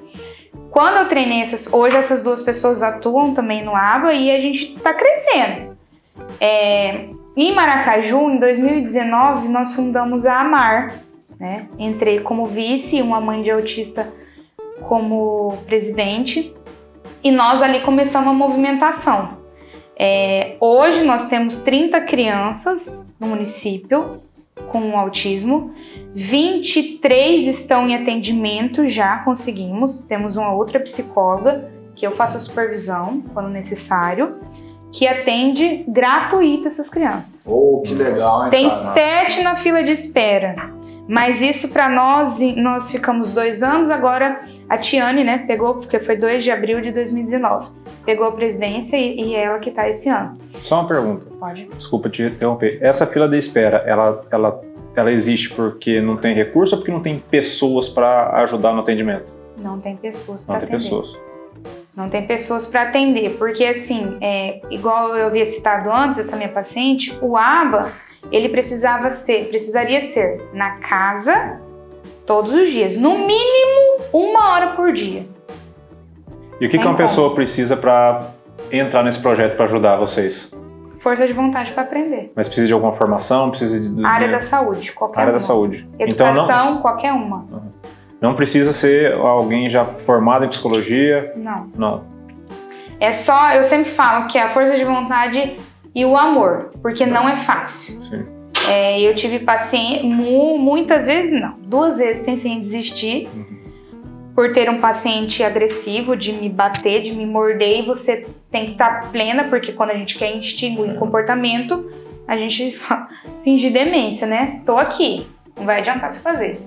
[0.70, 4.74] Quando eu treinei essas, hoje essas duas pessoas atuam também no ABA e a gente
[4.74, 5.76] está crescendo.
[6.40, 10.94] É, em Maracaju, em 2019, nós fundamos a AMAR.
[11.38, 11.68] Né?
[11.78, 14.10] Entrei como vice, uma mãe de autista
[14.88, 16.54] como presidente,
[17.28, 19.36] e nós ali começamos a movimentação.
[19.94, 24.20] É, hoje nós temos 30 crianças no município
[24.72, 25.70] com autismo,
[26.14, 29.98] 23 estão em atendimento, já conseguimos.
[29.98, 34.36] Temos uma outra psicóloga que eu faço a supervisão quando necessário,
[34.90, 37.46] que atende gratuito essas crianças.
[37.52, 38.80] Oh, que legal, hein, Tem cara?
[38.80, 40.77] sete na fila de espera.
[41.08, 43.88] Mas isso para nós, nós ficamos dois anos.
[43.88, 47.70] Agora a Tiane, né, pegou, porque foi 2 de abril de 2019,
[48.04, 50.36] pegou a presidência e, e é ela que está esse ano.
[50.62, 51.24] Só uma pergunta.
[51.40, 51.64] Pode.
[51.74, 52.78] Desculpa te interromper.
[52.82, 54.60] Essa fila de espera, ela, ela,
[54.94, 59.32] ela existe porque não tem recurso ou porque não tem pessoas para ajudar no atendimento?
[59.56, 60.84] Não tem pessoas para Não tem atender.
[60.84, 61.18] pessoas.
[61.96, 66.48] Não tem pessoas para atender, porque assim, é, igual eu havia citado antes, essa minha
[66.48, 67.90] paciente, o ABA,
[68.30, 71.60] ele precisava ser, precisaria ser na casa
[72.26, 75.24] todos os dias, no mínimo uma hora por dia.
[76.60, 78.20] E o que, que uma pessoa precisa para
[78.70, 80.52] entrar nesse projeto para ajudar vocês?
[80.98, 82.32] Força de vontade para aprender.
[82.34, 83.50] Mas precisa de alguma formação?
[83.50, 84.04] Precisa de.
[84.04, 85.38] área da saúde, qualquer área uma.
[85.38, 85.88] da saúde.
[85.94, 87.46] Então Educação, não, qualquer uma.
[88.20, 91.32] não precisa ser alguém já formado em psicologia.
[91.36, 91.70] Não.
[91.76, 92.04] Não.
[93.00, 95.56] É só, eu sempre falo que a força de vontade
[95.94, 98.00] e o amor, porque não é fácil.
[98.70, 103.28] É, eu tive paciente, mu- muitas vezes não, duas vezes pensei em desistir
[104.34, 108.72] por ter um paciente agressivo, de me bater, de me morder, e você tem que
[108.72, 110.94] estar plena, porque quando a gente quer extinguir É.
[110.94, 111.90] comportamento,
[112.26, 113.08] a gente fala,
[113.42, 114.60] fingir demência, né?
[114.64, 115.26] Tô aqui.
[115.56, 116.60] Não vai adiantar se fazer.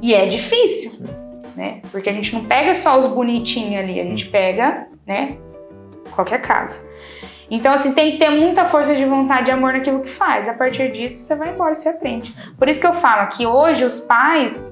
[0.00, 1.00] E é difícil,
[1.54, 1.80] né?
[1.92, 5.36] Porque a gente não pega só os bonitinhos ali, a gente pega, né?
[6.14, 6.88] Qualquer caso.
[7.50, 10.48] Então, assim, tem que ter muita força de vontade e amor naquilo que faz.
[10.48, 12.32] A partir disso, você vai embora, você aprende.
[12.56, 14.70] Por isso que eu falo que hoje os pais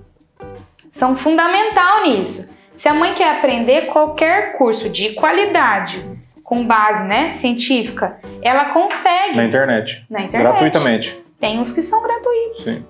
[0.88, 2.48] são fundamental nisso.
[2.74, 6.00] Se a mãe quer aprender qualquer curso de qualidade,
[6.44, 9.36] com base né, científica, ela consegue.
[9.36, 10.06] Na internet.
[10.08, 10.48] Na internet.
[10.48, 11.24] Gratuitamente.
[11.40, 12.64] Tem uns que são gratuitos.
[12.64, 12.86] Sim.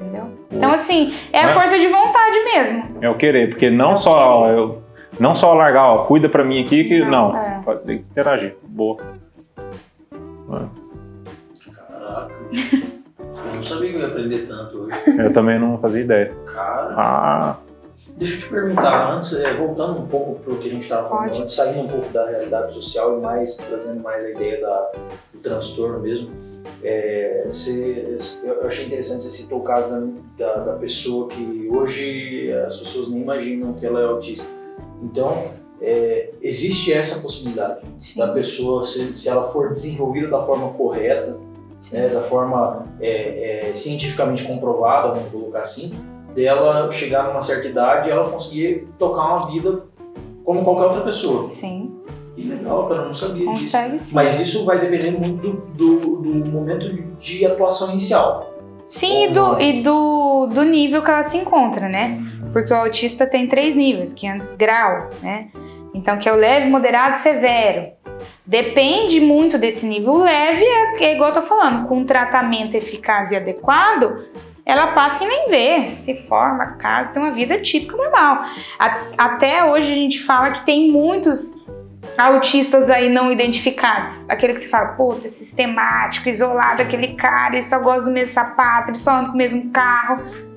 [0.00, 0.30] Entendeu?
[0.50, 2.96] Então, assim, é a força de vontade mesmo.
[3.00, 4.82] É o querer, porque não é só eu
[5.18, 7.32] não só largar, ó, cuida pra mim aqui, que não.
[7.32, 7.62] não é.
[7.64, 8.56] Pode ter que interagir.
[8.62, 8.98] Boa.
[11.74, 12.34] Caraca.
[12.52, 14.96] eu não sabia que eu ia aprender tanto hoje.
[15.18, 16.34] Eu também não fazia ideia.
[16.46, 16.94] Cara.
[16.96, 17.56] Ah.
[18.16, 21.08] Deixa eu te perguntar, antes, é, voltando um pouco para o que a gente estava
[21.08, 24.92] falando antes, saindo um pouco da realidade social e mais trazendo mais a ideia da,
[25.32, 26.30] do transtorno mesmo.
[26.84, 32.76] É, você, eu achei interessante você citar o caso da, da, pessoa que hoje as
[32.76, 34.59] pessoas nem imaginam que ela é autista.
[35.02, 35.44] Então,
[35.80, 38.20] é, existe essa possibilidade Sim.
[38.20, 41.38] da pessoa, se, se, ela for desenvolvida da forma correta,
[41.90, 45.94] né, da forma é, é, cientificamente comprovada, vamos colocar assim,
[46.34, 49.84] dela chegar numa certa idade e ela conseguir tocar uma vida
[50.44, 51.46] como qualquer outra pessoa.
[51.46, 51.96] Sim.
[52.34, 54.06] Que legal, cara, eu não sabia Consegue disso.
[54.06, 54.14] sim.
[54.14, 58.50] Mas isso vai depender muito do, do, do momento de atuação inicial.
[58.86, 62.20] Sim, e, do, e do, do nível que ela se encontra, né?
[62.52, 65.48] Porque o autista tem três níveis, que antes grau, né?
[65.94, 67.88] Então, que é o leve, moderado e severo.
[68.44, 70.14] Depende muito desse nível.
[70.14, 74.24] O leve é, é igual eu tô falando, com um tratamento eficaz e adequado,
[74.64, 78.40] ela passa e nem vê, se forma, casa, tem uma vida típica normal.
[78.78, 81.56] A, até hoje a gente fala que tem muitos
[82.16, 84.28] autistas aí não identificados.
[84.28, 88.32] Aquele que você fala, puta, é sistemático, isolado, aquele cara, ele só gosta do mesmo
[88.32, 90.49] sapato, ele só anda com o mesmo carro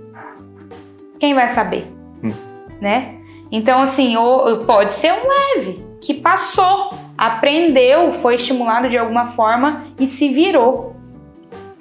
[1.23, 1.87] quem vai saber?
[2.21, 2.33] Hum.
[2.81, 3.15] Né?
[3.49, 9.85] Então, assim, ou, pode ser um leve, que passou, aprendeu, foi estimulado de alguma forma
[9.97, 10.97] e se virou.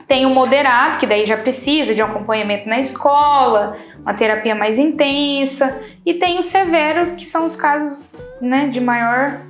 [0.06, 4.78] Tem o moderado, que daí já precisa de um acompanhamento na escola, uma terapia mais
[4.78, 5.76] intensa.
[6.06, 9.40] E tem o severo, que são os casos né, de maior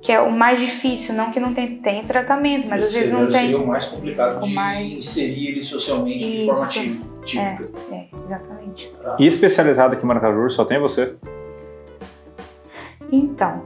[0.00, 3.26] que é o mais difícil, não que não tem, tem tratamento, mas às vezes não
[3.26, 3.40] tem.
[3.40, 4.92] Seria o mais complicado de mais...
[4.92, 6.68] inserir ele socialmente Isso.
[6.68, 7.68] de forma típica.
[7.90, 8.94] É, é exatamente.
[9.18, 11.14] E especializado aqui em Maracaju, só tem você?
[13.10, 13.62] Então,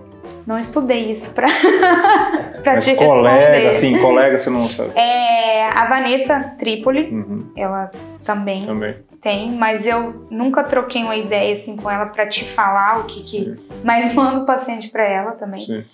[0.46, 1.46] não estudei isso pra,
[2.62, 3.68] pra Mas te colega, responder.
[3.68, 4.98] Assim, colega, você não sabe.
[4.98, 7.46] É, a Vanessa Trípoli, uhum.
[7.56, 7.90] ela
[8.24, 13.00] também, também tem, mas eu nunca troquei uma ideia assim com ela para te falar
[13.00, 13.56] o que que.
[13.82, 15.64] Mas mando o paciente para ela também.
[15.64, 15.84] Sim.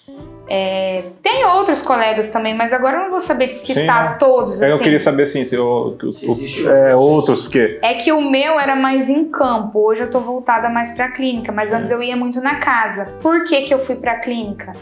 [0.46, 4.60] É, tem outros colegas também, mas agora eu não vou saber te citar Sim, todos.
[4.60, 4.74] É, assim.
[4.74, 7.78] Eu queria saber assim, se, eu, se o, é, outros, porque.
[7.82, 11.50] É que o meu era mais em campo, hoje eu tô voltada mais pra clínica,
[11.50, 13.14] mas antes eu ia muito na casa.
[13.20, 14.72] Por que, que eu fui pra clínica?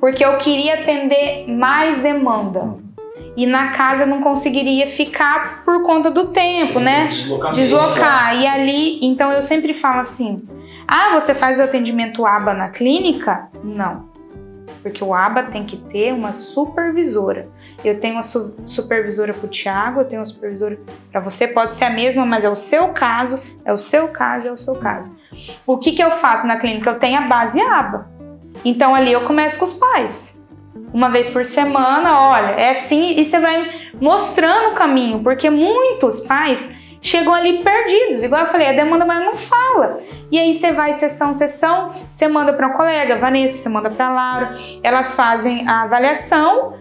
[0.00, 2.76] Porque eu queria atender mais demanda.
[3.36, 7.08] E na casa eu não conseguiria ficar por conta do tempo, né?
[7.54, 8.36] Deslocar.
[8.36, 10.42] E ali, então eu sempre falo assim:
[10.88, 13.48] ah, você faz o atendimento ABA na clínica?
[13.62, 14.07] Não.
[14.82, 17.48] Porque o ABA tem que ter uma supervisora.
[17.84, 20.78] Eu tenho uma su supervisora para o Thiago, eu tenho uma supervisora
[21.10, 24.48] para você, pode ser a mesma, mas é o seu caso, é o seu caso,
[24.48, 25.16] é o seu caso.
[25.66, 26.90] O que, que eu faço na clínica?
[26.90, 28.08] Eu tenho a base ABA.
[28.64, 30.38] Então ali eu começo com os pais
[30.92, 36.20] uma vez por semana, olha, é assim, e você vai mostrando o caminho, porque muitos
[36.20, 40.00] pais chegam ali perdidos, igual eu falei, a demanda maior não fala.
[40.30, 44.10] E aí você vai sessão, sessão, você manda para uma colega, Vanessa, você manda para
[44.10, 46.74] Laura, elas fazem a avaliação,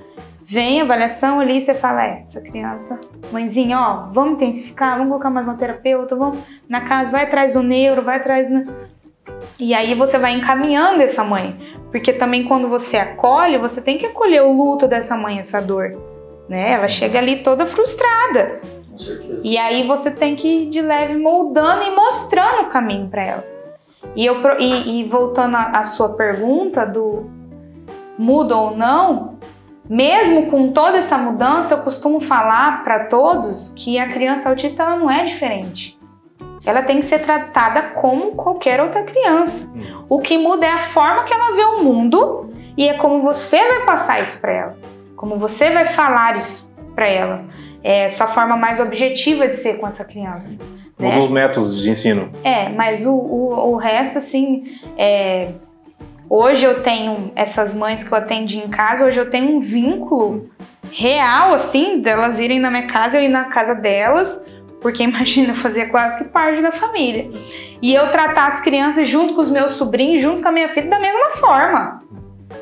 [0.43, 2.99] vem a avaliação ali, você fala, é, essa criança,
[3.31, 7.63] mãezinha, ó, vamos intensificar, vamos colocar mais uma terapeuta, vamos na casa, vai atrás do
[7.63, 8.65] neuro, vai atrás do...
[9.59, 11.57] E aí você vai encaminhando essa mãe,
[11.91, 15.97] porque também quando você acolhe, você tem que acolher o luto dessa mãe, essa dor.
[16.47, 16.71] Né?
[16.71, 18.61] Ela chega ali toda frustrada.
[18.97, 19.41] Com certeza.
[19.43, 23.45] E aí você tem que ir de leve moldando e mostrando o caminho para ela.
[24.15, 27.29] E, eu, e, e voltando à sua pergunta do
[28.17, 29.37] muda ou não,
[29.87, 34.95] mesmo com toda essa mudança, eu costumo falar para todos que a criança autista ela
[34.95, 35.97] não é diferente
[36.67, 39.71] ela tem que ser tratada como qualquer outra criança.
[39.73, 40.03] Hum.
[40.09, 43.57] O que muda é a forma que ela vê o mundo e é como você
[43.57, 44.77] vai passar isso para ela,
[45.15, 47.45] como você vai falar isso para ela.
[47.89, 50.61] É sua forma mais objetiva de ser com essa criança.
[50.99, 51.17] Um né?
[51.17, 52.29] dos métodos de ensino.
[52.43, 54.65] É, mas o, o, o resto, assim,
[54.97, 55.51] é,
[56.29, 60.49] hoje eu tenho essas mães que eu atendi em casa, hoje eu tenho um vínculo
[60.91, 64.43] real, assim, delas irem na minha casa, eu ir na casa delas,
[64.81, 67.31] Porque imagina, eu fazia quase que parte da família.
[67.81, 70.89] E eu tratar as crianças junto com os meus sobrinhos, junto com a minha filha,
[70.89, 72.03] da mesma forma.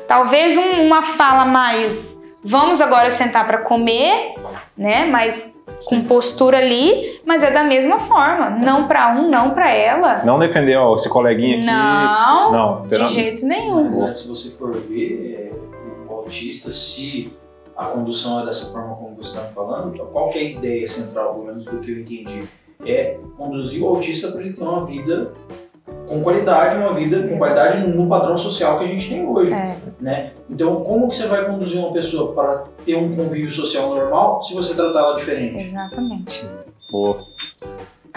[0.06, 2.15] Talvez um, uma fala mais,
[2.46, 4.34] vamos agora sentar para comer,
[4.76, 5.04] né?
[5.06, 5.54] Mas
[5.84, 8.50] com postura ali, mas é da mesma forma.
[8.50, 10.24] Não para um, não para ela.
[10.24, 11.66] Não defender ó, esse coleguinha aqui.
[11.66, 14.00] Não, não de jeito nenhum.
[14.00, 17.32] Na se você for ver, é, o autista, se
[17.76, 21.34] a condução é dessa forma como você está falando, então qual é a ideia central,
[21.34, 22.48] pelo menos do que eu entendi?
[22.84, 25.32] É conduzir o autista para ele ter uma vida
[26.06, 29.76] com qualidade, uma vida com qualidade no padrão social que a gente tem hoje, é.
[30.00, 30.32] né?
[30.50, 34.54] Então, como que você vai conduzir uma pessoa para ter um convívio social normal se
[34.54, 35.62] você tratar ela diferente?
[35.62, 36.48] Exatamente.
[36.90, 37.24] Boa.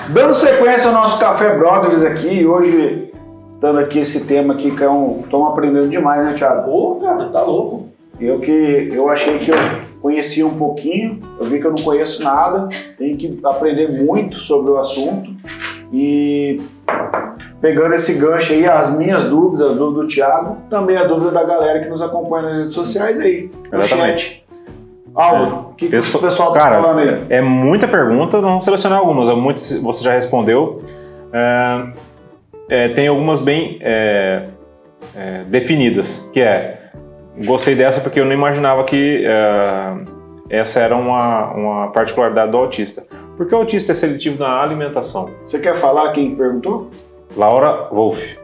[0.10, 3.12] Dando sequência ao nosso Café Brothers aqui, hoje,
[3.60, 5.21] dando aqui esse tema aqui, que é um...
[5.21, 6.71] Estamos aprendendo demais, né, Thiago?
[6.71, 7.88] Ô, cara, tá louco.
[8.19, 9.58] Eu que eu achei que eu
[10.01, 14.71] conhecia um pouquinho, eu vi que eu não conheço nada, tenho que aprender muito sobre
[14.71, 15.32] o assunto
[15.91, 16.62] e
[17.61, 21.79] pegando esse gancho aí, as minhas dúvidas, do, do Thiago, também a dúvida da galera
[21.79, 23.49] que nos acompanha nas redes sociais aí.
[23.71, 24.43] Exatamente.
[25.13, 25.73] Aldo, o é.
[25.77, 27.25] que, que o pessoal tá cara, falando aí?
[27.29, 30.77] É muita pergunta, vamos selecionar algumas, muitas você já respondeu.
[31.33, 31.91] É,
[32.69, 34.45] é, tem algumas bem é,
[35.15, 36.91] é, definidas, que é,
[37.45, 43.05] gostei dessa porque eu não imaginava que é, essa era uma, uma particularidade do autista.
[43.35, 45.29] Por que o autista é seletivo na alimentação?
[45.43, 46.89] Você quer falar quem perguntou?
[47.35, 48.39] Laura Wolff.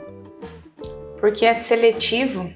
[1.19, 2.51] Porque é seletivo.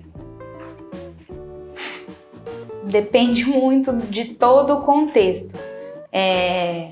[2.83, 5.57] Depende muito de todo o contexto.
[6.11, 6.89] É,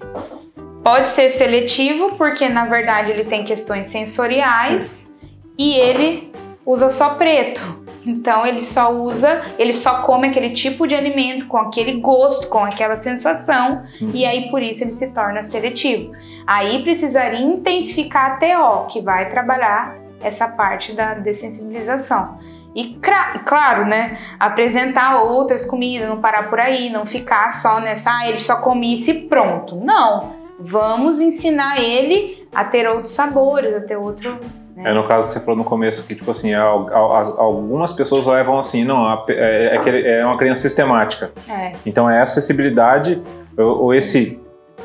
[0.84, 5.12] pode ser seletivo porque na verdade ele tem questões sensoriais
[5.58, 6.32] e ele
[6.66, 7.87] usa só preto.
[8.08, 12.64] Então ele só usa, ele só come aquele tipo de alimento com aquele gosto, com
[12.64, 14.12] aquela sensação, uhum.
[14.14, 16.14] e aí por isso ele se torna seletivo.
[16.46, 22.40] Aí precisaria intensificar a TO, que vai trabalhar essa parte da dessensibilização.
[22.74, 23.00] E
[23.46, 28.38] claro, né, apresentar outras comidas, não parar por aí, não ficar só nessa, ah, ele
[28.38, 29.76] só come isso e pronto.
[29.76, 34.40] Não, vamos ensinar ele a ter outros sabores, a ter outro
[34.86, 38.84] é no caso que você falou no começo, que tipo assim, algumas pessoas levam assim,
[38.84, 41.32] não, é, é, é uma criança sistemática.
[41.50, 41.74] É.
[41.86, 43.22] Então é acessibilidade,
[43.58, 44.40] ou esse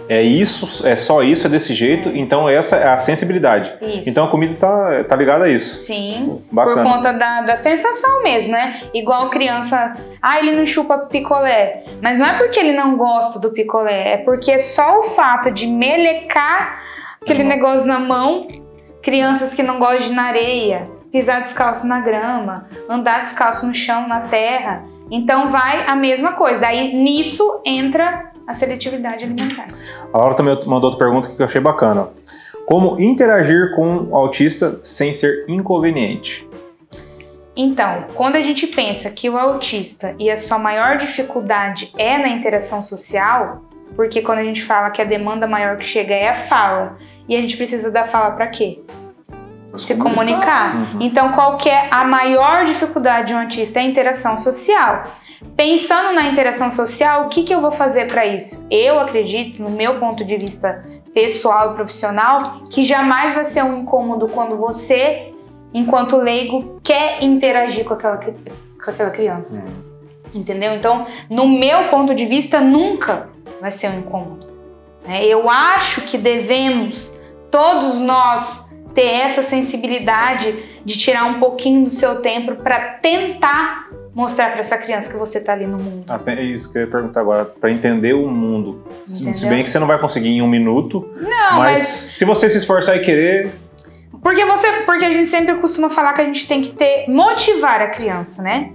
[0.09, 2.13] é isso, é só isso, é desse jeito, é.
[2.17, 3.73] então essa é a sensibilidade.
[3.81, 4.09] Isso.
[4.09, 5.85] Então a comida tá, tá ligada a isso.
[5.85, 6.83] Sim, Bacana.
[6.83, 8.75] por conta da, da sensação mesmo, né?
[8.95, 13.51] Igual criança, ah, ele não chupa picolé, mas não é porque ele não gosta do
[13.51, 16.83] picolé, é porque só o fato de melecar
[17.21, 18.49] aquele negócio na mão
[19.03, 24.09] crianças que não gostam de na areia, pisar descalço na grama, andar descalço no chão,
[24.09, 24.85] na terra.
[25.11, 26.69] Então vai a mesma coisa.
[26.69, 29.67] Aí nisso entra a seletividade alimentar.
[30.13, 32.09] A Laura também mandou outra pergunta que eu achei bacana.
[32.67, 36.49] Como interagir com o autista sem ser inconveniente?
[37.55, 42.29] Então, quando a gente pensa que o autista e a sua maior dificuldade é na
[42.29, 43.63] interação social,
[43.95, 46.97] porque quando a gente fala que a demanda maior que chega é a fala,
[47.29, 48.81] e a gente precisa da fala para quê?
[49.77, 50.77] Se comunicar.
[50.77, 50.99] Uhum.
[51.01, 53.81] Então, qual que é a maior dificuldade de um autista?
[53.81, 55.05] É a interação social.
[55.57, 58.67] Pensando na interação social, o que, que eu vou fazer para isso?
[58.71, 63.79] Eu acredito, no meu ponto de vista pessoal e profissional, que jamais vai ser um
[63.79, 65.33] incômodo quando você,
[65.73, 69.65] enquanto leigo, quer interagir com aquela, com aquela criança.
[69.65, 70.41] Uhum.
[70.41, 70.75] Entendeu?
[70.75, 73.29] Então, no meu ponto de vista, nunca
[73.61, 74.52] vai ser um incômodo.
[75.07, 75.27] Né?
[75.27, 77.13] Eu acho que devemos,
[77.51, 84.51] todos nós, ter essa sensibilidade de tirar um pouquinho do seu tempo para tentar mostrar
[84.51, 86.05] para essa criança que você está ali no mundo.
[86.09, 88.85] Ah, é isso que eu ia perguntar agora, para entender o mundo.
[89.09, 89.37] Entendeu?
[89.37, 92.51] Se bem que você não vai conseguir em um minuto, não, mas, mas se você
[92.51, 93.51] se esforçar e querer,
[94.23, 97.83] porque você, porque a gente sempre costuma falar que a gente tem que ter motivar
[97.83, 98.71] a criança, né?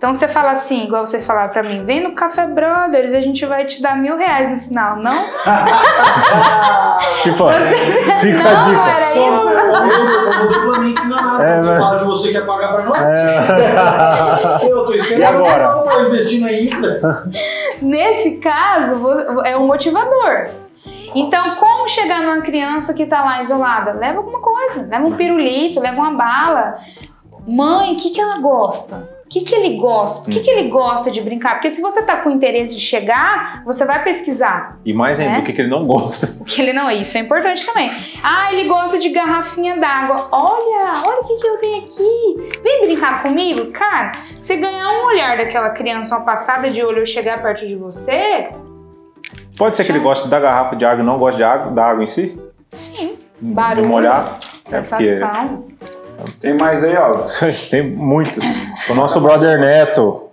[0.00, 3.44] Então você fala assim, igual vocês falaram pra mim, vem no Café Brothers, a gente
[3.44, 5.12] vai te dar mil reais no final, não?
[7.20, 7.76] tipo, você...
[8.18, 8.72] fica não, a dica.
[8.72, 9.20] não era isso.
[10.40, 11.42] Eu duplamente enganado.
[11.42, 11.84] É, mas...
[11.84, 12.98] Fala que você quer pagar pra nós.
[12.98, 14.64] É...
[14.72, 15.20] Eu tô esperando.
[15.20, 15.84] E agora?
[15.92, 17.26] Eu investir na infra.
[17.82, 19.06] Nesse caso,
[19.44, 20.48] é um motivador.
[21.14, 23.92] Então, como chegar numa criança que tá lá isolada?
[23.92, 26.76] Leva alguma coisa, leva um pirulito, leva uma bala.
[27.46, 29.19] Mãe, o que, que ela gosta?
[29.30, 30.28] O que, que ele gosta?
[30.28, 31.52] O que, que ele gosta de brincar?
[31.54, 34.80] Porque se você tá com interesse de chegar, você vai pesquisar.
[34.84, 35.38] E mais ainda, né?
[35.38, 36.34] o que, que ele não gosta.
[36.40, 36.90] O que ele não.
[36.90, 37.92] Isso é importante também.
[38.24, 40.26] Ah, ele gosta de garrafinha d'água.
[40.32, 42.60] Olha, olha o que, que eu tenho aqui.
[42.60, 43.70] Vem brincar comigo?
[43.70, 47.76] Cara, você ganhar um olhar daquela criança, uma passada de olho, eu chegar perto de
[47.76, 48.48] você,
[49.56, 51.84] Pode ser que ele goste da garrafa de água e não goste de água, da
[51.84, 52.36] água em si?
[52.72, 53.18] Sim.
[53.38, 53.82] Barulho.
[53.82, 54.38] De molhar?
[54.64, 55.64] Sensação.
[55.78, 55.99] É
[56.40, 57.22] Tem mais aí, ó.
[57.70, 58.40] Tem muito.
[58.88, 60.28] O nosso brother Neto,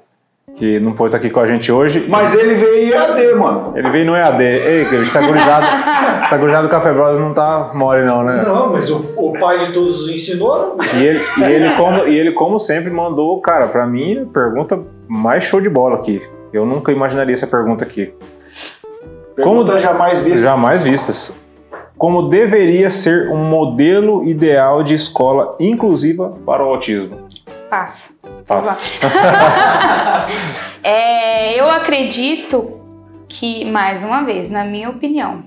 [0.56, 2.08] que não pôde estar aqui com a gente hoje.
[2.10, 3.74] Mas ele veio EAD, mano.
[3.76, 4.44] Ele veio no EAD.
[4.44, 5.66] Ei, essa gurizada,
[6.26, 8.42] essa gurizada do Café Brothers não tá mole não, né?
[8.44, 10.78] Não, mas o, o pai de todos ensinou.
[10.96, 15.44] E ele, e, ele como, e ele, como sempre, mandou, cara, pra mim, pergunta mais
[15.44, 16.20] show de bola aqui.
[16.52, 18.14] Eu nunca imaginaria essa pergunta aqui.
[19.36, 20.42] Pergunta como jamais vistas.
[20.42, 21.47] Jamais vistas.
[21.98, 27.28] Como deveria ser um modelo ideal de escola inclusiva para o autismo?
[27.70, 28.20] Passo.
[28.48, 28.80] Passo.
[30.84, 32.80] é, eu acredito
[33.28, 35.44] que, mais uma vez, na minha opinião,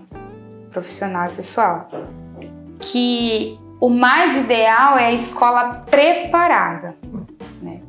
[0.72, 1.88] profissional e pessoal,
[2.80, 6.96] que o mais ideal é a escola preparada.
[7.62, 7.80] Né?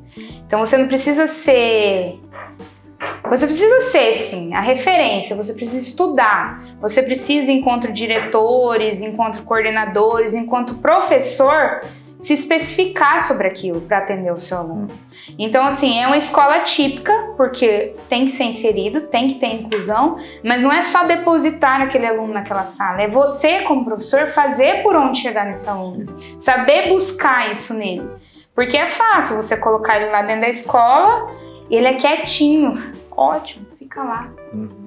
[0.46, 2.20] Então você não precisa ser
[3.30, 10.34] você precisa ser, sim, a referência, você precisa estudar, você precisa, enquanto diretores, enquanto coordenadores,
[10.34, 11.82] enquanto professor,
[12.22, 14.88] se especificar sobre aquilo para atender o seu aluno.
[15.40, 20.18] Então, assim, é uma escola típica, porque tem que ser inserido, tem que ter inclusão,
[20.44, 24.96] mas não é só depositar aquele aluno naquela sala, é você, como professor, fazer por
[24.96, 28.08] onde chegar nesse aluno, saber buscar isso nele.
[28.54, 31.28] Porque é fácil você colocar ele lá dentro da escola,
[31.76, 34.30] ele é quietinho, ótimo, fica lá.
[34.54, 34.86] Uhum.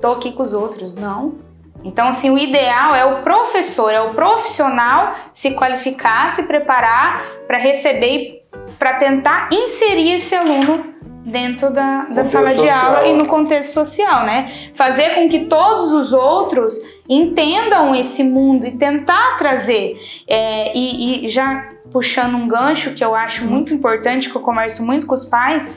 [0.00, 0.94] Tô aqui com os outros.
[0.94, 1.34] Não.
[1.82, 7.58] Então, assim, o ideal é o professor, é o profissional se qualificar, se preparar para
[7.58, 8.44] receber,
[8.78, 12.64] para tentar inserir esse aluno dentro da, da sala social.
[12.64, 14.50] de aula e no contexto social, né?
[14.74, 16.74] Fazer com que todos os outros
[17.08, 19.98] entendam esse mundo e tentar trazer.
[20.26, 24.84] É, e, e já puxando um gancho que eu acho muito importante, que eu converso
[24.84, 25.72] muito com os pais,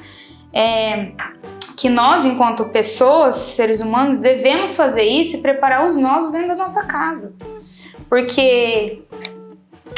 [0.53, 1.11] é,
[1.75, 6.55] que nós, enquanto pessoas, seres humanos, devemos fazer isso e preparar os nossos dentro da
[6.55, 7.33] nossa casa.
[8.07, 9.01] Porque,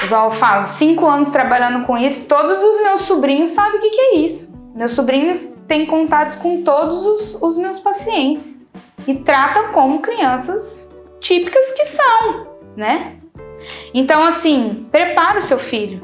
[0.03, 3.89] igual eu falo, cinco anos trabalhando com isso, todos os meus sobrinhos sabem o que,
[3.89, 4.55] que é isso.
[4.73, 8.61] Meus sobrinhos têm contatos com todos os, os meus pacientes
[9.07, 13.17] e tratam como crianças típicas que são, né?
[13.93, 16.01] Então, assim, prepara o seu filho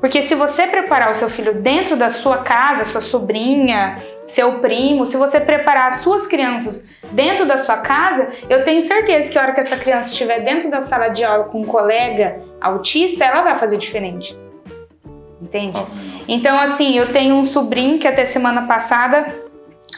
[0.00, 5.06] porque se você preparar o seu filho dentro da sua casa, sua sobrinha, seu primo,
[5.06, 9.42] se você preparar as suas crianças dentro da sua casa, eu tenho certeza que a
[9.42, 13.42] hora que essa criança estiver dentro da sala de aula com um colega autista, ela
[13.42, 14.38] vai fazer diferente.
[15.40, 15.82] Entende?
[16.28, 19.26] Então, assim, eu tenho um sobrinho que até semana passada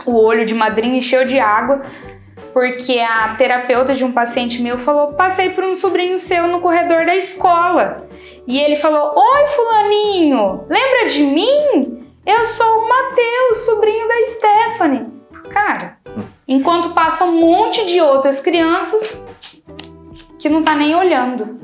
[0.04, 1.82] o olho de madrinha encheu de água
[2.52, 7.04] porque a terapeuta de um paciente meu falou: passei por um sobrinho seu no corredor
[7.04, 8.06] da escola.
[8.46, 12.06] E ele falou: Oi, Fulaninho, lembra de mim?
[12.24, 15.06] Eu sou o Matheus, sobrinho da Stephanie.
[15.50, 15.96] Cara,
[16.46, 19.24] enquanto passa um monte de outras crianças
[20.38, 21.58] que não tá nem olhando.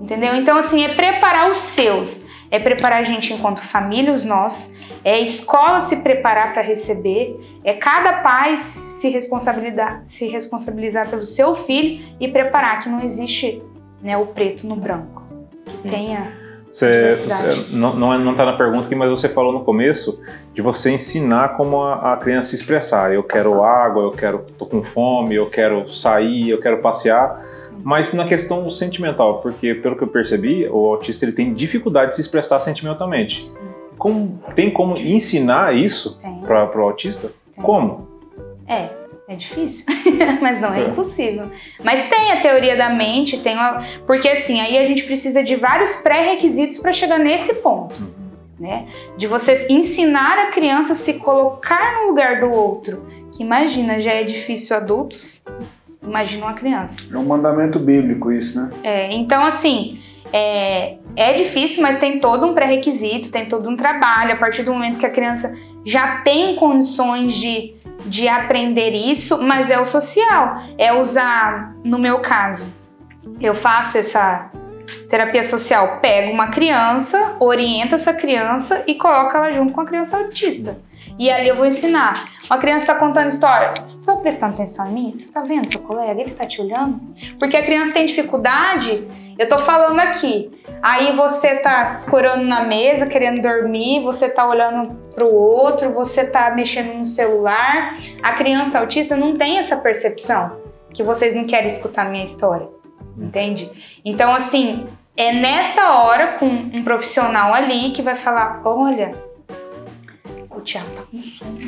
[0.00, 0.34] Entendeu?
[0.34, 2.25] Então, assim, é preparar os seus.
[2.50, 4.74] É preparar a gente enquanto família, os nossos.
[5.04, 7.60] É a escola se preparar para receber.
[7.64, 13.62] É cada pai se responsabilizar, se responsabilizar pelo seu filho e preparar que não existe
[14.02, 15.22] né, o preto no branco
[15.64, 16.46] que tenha.
[16.76, 20.20] Você, você, não, não, é, na pergunta aqui, mas você falou no começo
[20.52, 23.14] de você ensinar como a, a, criança se expressar.
[23.14, 27.42] Eu quero água, eu quero, tô com fome, eu quero sair, eu quero passear.
[27.82, 32.16] Mas na questão sentimental, porque pelo que eu percebi, o autista ele tem dificuldade de
[32.16, 33.52] se expressar sentimentalmente.
[33.98, 37.32] Como, tem como ensinar isso para o autista?
[37.54, 37.64] Tem.
[37.64, 38.08] Como?
[38.66, 38.88] É,
[39.28, 39.86] é difícil,
[40.40, 41.50] mas não é, é, impossível.
[41.82, 43.82] Mas tem a teoria da mente, tem uma...
[44.06, 47.94] porque assim, aí a gente precisa de vários pré-requisitos para chegar nesse ponto.
[48.00, 48.26] Uhum.
[48.58, 48.86] Né?
[49.16, 53.04] De você ensinar a criança a se colocar no lugar do outro.
[53.32, 55.44] Que imagina, já é difícil adultos,
[56.06, 56.96] imagina uma criança.
[57.12, 58.70] É um mandamento bíblico isso, né?
[58.82, 59.98] É, então assim,
[60.32, 64.32] é, é difícil, mas tem todo um pré-requisito, tem todo um trabalho.
[64.32, 69.70] A partir do momento que a criança já tem condições de de aprender isso, mas
[69.70, 70.54] é o social.
[70.78, 72.72] É usar, no meu caso,
[73.40, 74.50] eu faço essa
[75.08, 80.16] terapia social, pego uma criança, orienta essa criança e coloca ela junto com a criança
[80.16, 80.78] autista.
[81.18, 82.28] E ali eu vou ensinar.
[82.44, 83.72] Uma criança está contando história.
[83.74, 85.12] Você está prestando atenção em mim?
[85.16, 86.20] Você está vendo seu colega?
[86.20, 87.00] Ele está te olhando?
[87.38, 89.06] Porque a criança tem dificuldade.
[89.38, 90.50] Eu estou falando aqui.
[90.82, 96.22] Aí você está escorando na mesa, querendo dormir, você está olhando para o outro, você
[96.22, 97.96] está mexendo no celular.
[98.22, 100.60] A criança autista não tem essa percepção
[100.92, 102.68] que vocês não querem escutar minha história.
[103.18, 103.70] Entende?
[104.04, 104.86] Então, assim,
[105.16, 109.12] é nessa hora com um profissional ali que vai falar: olha,
[110.66, 111.58] o Thiago tá com sono.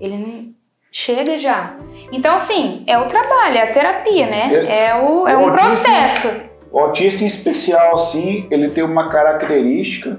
[0.00, 0.56] Ele não.
[0.90, 1.76] Chega já.
[2.10, 4.48] Então, assim, é o trabalho, é a terapia, né?
[4.52, 6.32] É- É, o, é um autismo- processo.
[6.72, 10.18] O autista em especial, assim, ele tem uma característica,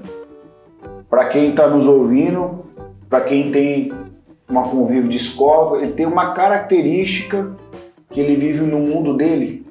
[1.10, 2.64] para quem está nos ouvindo,
[3.08, 3.92] para quem tem
[4.48, 7.54] uma convívio de escola, ele tem uma característica
[8.10, 9.66] que ele vive no mundo dele,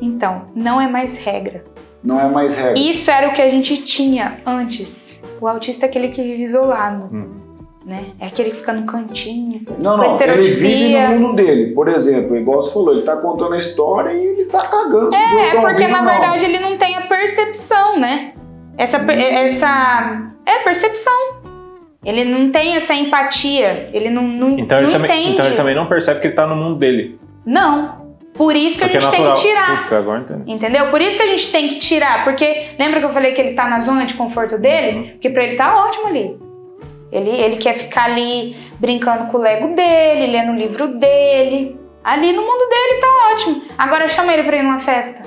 [0.00, 1.64] Então, não é mais regra.
[2.02, 2.74] Não é mais regra.
[2.78, 5.22] Isso era o que a gente tinha antes.
[5.40, 7.08] O autista é aquele que vive isolado.
[7.12, 7.40] Hum.
[7.84, 8.04] Né?
[8.20, 9.62] É aquele que fica no cantinho.
[9.78, 11.72] Não, não, ele vive no mundo dele.
[11.74, 15.14] Por exemplo, igual você falou, ele tá contando a história e ele tá cagando.
[15.14, 16.10] É tão porque ouvindo, na não.
[16.12, 18.32] verdade ele não tem a percepção, né?
[18.76, 21.40] Essa, per- essa é percepção.
[22.04, 23.90] Ele não tem essa empatia.
[23.92, 25.32] Ele não, não, Então ele, não também, entende.
[25.34, 27.18] então ele também não percebe que ele tá no mundo dele.
[27.44, 27.99] Não.
[28.40, 29.36] Por isso que Porque a é gente tem natural.
[29.36, 29.76] que tirar.
[29.76, 30.50] Putz, agora entendi.
[30.50, 30.88] Entendeu?
[30.88, 33.52] Por isso que a gente tem que tirar, porque lembra que eu falei que ele
[33.52, 35.10] tá na zona de conforto dele?
[35.10, 36.38] Porque pra ele tá ótimo ali.
[37.12, 41.78] Ele, ele quer ficar ali brincando com o Lego dele, lendo o livro dele.
[42.02, 43.62] Ali no mundo dele tá ótimo.
[43.76, 45.22] Agora chama ele pra ir numa festa.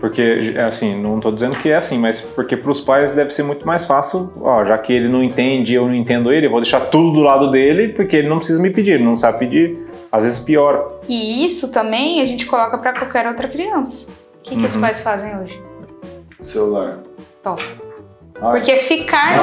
[0.00, 3.66] Porque, assim, não tô dizendo que é assim, mas porque pros pais deve ser muito
[3.66, 6.60] mais fácil, ó, já que ele não entende e eu não entendo ele, eu vou
[6.60, 9.76] deixar tudo do lado dele, porque ele não precisa me pedir, ele não sabe pedir,
[10.12, 10.84] às vezes piora.
[11.08, 14.08] E isso também a gente coloca pra qualquer outra criança.
[14.38, 14.80] O que, que os Uhum.
[14.82, 15.60] pais fazem hoje?
[16.42, 16.98] Celular.
[17.42, 17.60] Top.
[18.40, 19.36] Ah, Porque ficar.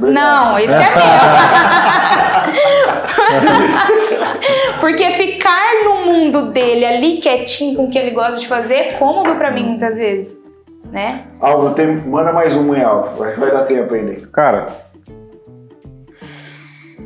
[0.00, 0.10] Não.
[0.10, 0.88] Não, esse é meu.
[4.80, 8.92] Porque ficar no mundo dele ali quietinho com o que ele gosta de fazer é
[8.94, 10.40] cômodo pra mim muitas vezes.
[10.90, 11.24] Né?
[11.40, 13.22] Alvo, tem, manda mais uma aí, Alvo.
[13.22, 14.26] Acho que vai dar tempo ainda.
[14.32, 14.68] Cara.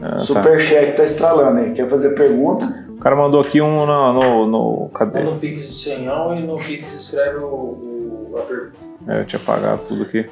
[0.00, 0.20] Ah, tá.
[0.20, 1.72] Superchat tá estralando aí.
[1.72, 2.84] Quer fazer pergunta?
[2.88, 4.12] O cara mandou aqui um no.
[4.12, 5.20] no, no- cadê?
[5.22, 8.76] No Pix de senhão e no Pix escreve o, o, a pergunta.
[9.08, 10.26] É, eu tinha apagado tudo aqui.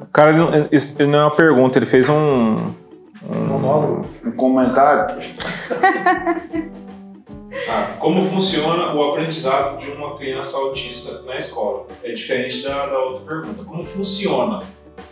[0.00, 0.68] O cara, ele
[0.98, 2.56] ele não é uma pergunta, ele fez um.
[3.22, 4.08] Um Monólogo.
[4.24, 5.16] Um comentário?
[7.68, 11.86] Ah, como funciona o aprendizado de uma criança autista na escola?
[12.02, 13.64] É diferente da, da outra pergunta.
[13.64, 14.60] Como funciona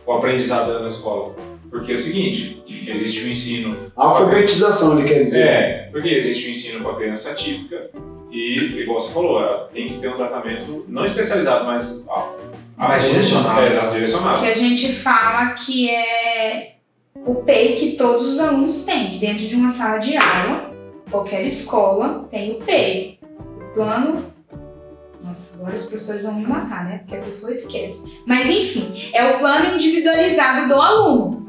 [0.06, 1.34] o aprendizado na escola?
[1.70, 3.92] Porque é o seguinte, existe o ensino...
[3.94, 5.46] Alfabetização, ele quer dizer.
[5.46, 7.90] É, porque existe o ensino com a criança típica
[8.30, 12.06] e, igual você falou, ela tem que ter um tratamento não especializado, mas...
[12.08, 12.30] ah,
[12.76, 13.60] Mais ah, direcionado.
[13.60, 14.40] É, exato, direcionado.
[14.40, 16.77] Que a gente fala que é
[17.28, 19.10] o PEI que todos os alunos têm.
[19.18, 20.70] Dentro de uma sala de aula,
[21.10, 23.18] qualquer escola tem o PEI.
[23.38, 24.32] O plano.
[25.22, 26.98] Nossa, agora os professores vão me matar, né?
[26.98, 28.22] Porque a pessoa esquece.
[28.26, 31.46] Mas enfim, é o plano individualizado do aluno.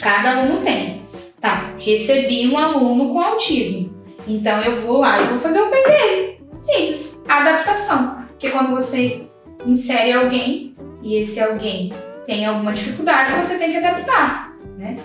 [0.00, 1.02] Cada aluno tem.
[1.38, 3.94] Tá, recebi um aluno com autismo.
[4.26, 6.40] Então eu vou lá e vou fazer o PEI dele.
[6.56, 7.22] Simples.
[7.28, 8.24] Adaptação.
[8.28, 9.26] Porque quando você
[9.66, 11.92] insere alguém e esse alguém
[12.26, 14.53] tem alguma dificuldade, você tem que adaptar,
[14.84, 14.96] né?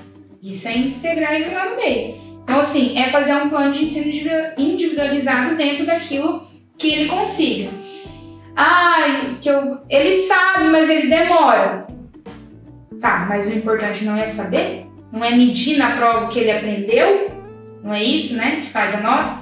[0.43, 2.15] Isso é integrar ele lá no meio.
[2.43, 7.69] Então, assim, é fazer um plano de ensino individu- individualizado dentro daquilo que ele consiga.
[8.55, 11.87] Ai, que eu, ele sabe, mas ele demora.
[12.99, 14.85] Tá, mas o importante não é saber?
[15.11, 17.31] Não é medir na prova o que ele aprendeu?
[17.83, 18.59] Não é isso, né?
[18.61, 19.39] Que faz a nota?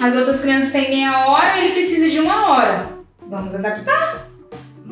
[0.00, 2.88] As outras crianças têm meia hora, ele precisa de uma hora.
[3.28, 4.28] Vamos adaptar.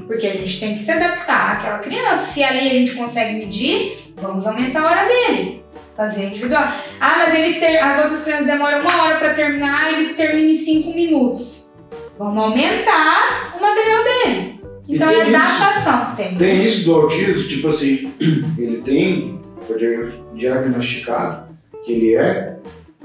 [0.06, 2.32] Porque a gente tem que se adaptar àquela criança.
[2.32, 5.62] Se ali a gente consegue medir, vamos aumentar a hora dele.
[5.96, 6.64] Fazer individual.
[6.98, 10.54] Ah, mas ele ter, as outras crianças demoram uma hora para terminar, ele termina em
[10.54, 11.74] cinco minutos.
[12.18, 14.60] Vamos aumentar o material dele.
[14.88, 16.14] Então é adaptação.
[16.16, 16.36] Tem.
[16.36, 18.12] Tem isso do autismo, tipo assim,
[18.58, 21.52] ele tem, foi dia- diagnosticado
[21.84, 22.56] que ele é,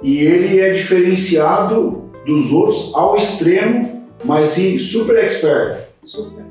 [0.01, 5.79] e ele é diferenciado dos outros ao extremo, mas sim super expert.
[6.03, 6.43] Super.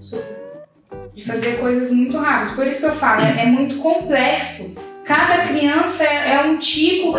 [0.00, 0.41] Super.
[1.14, 2.54] De fazer coisas muito rápidas.
[2.54, 4.74] Por isso que eu falo, é, é muito complexo.
[5.04, 7.12] Cada criança é, é um tipo.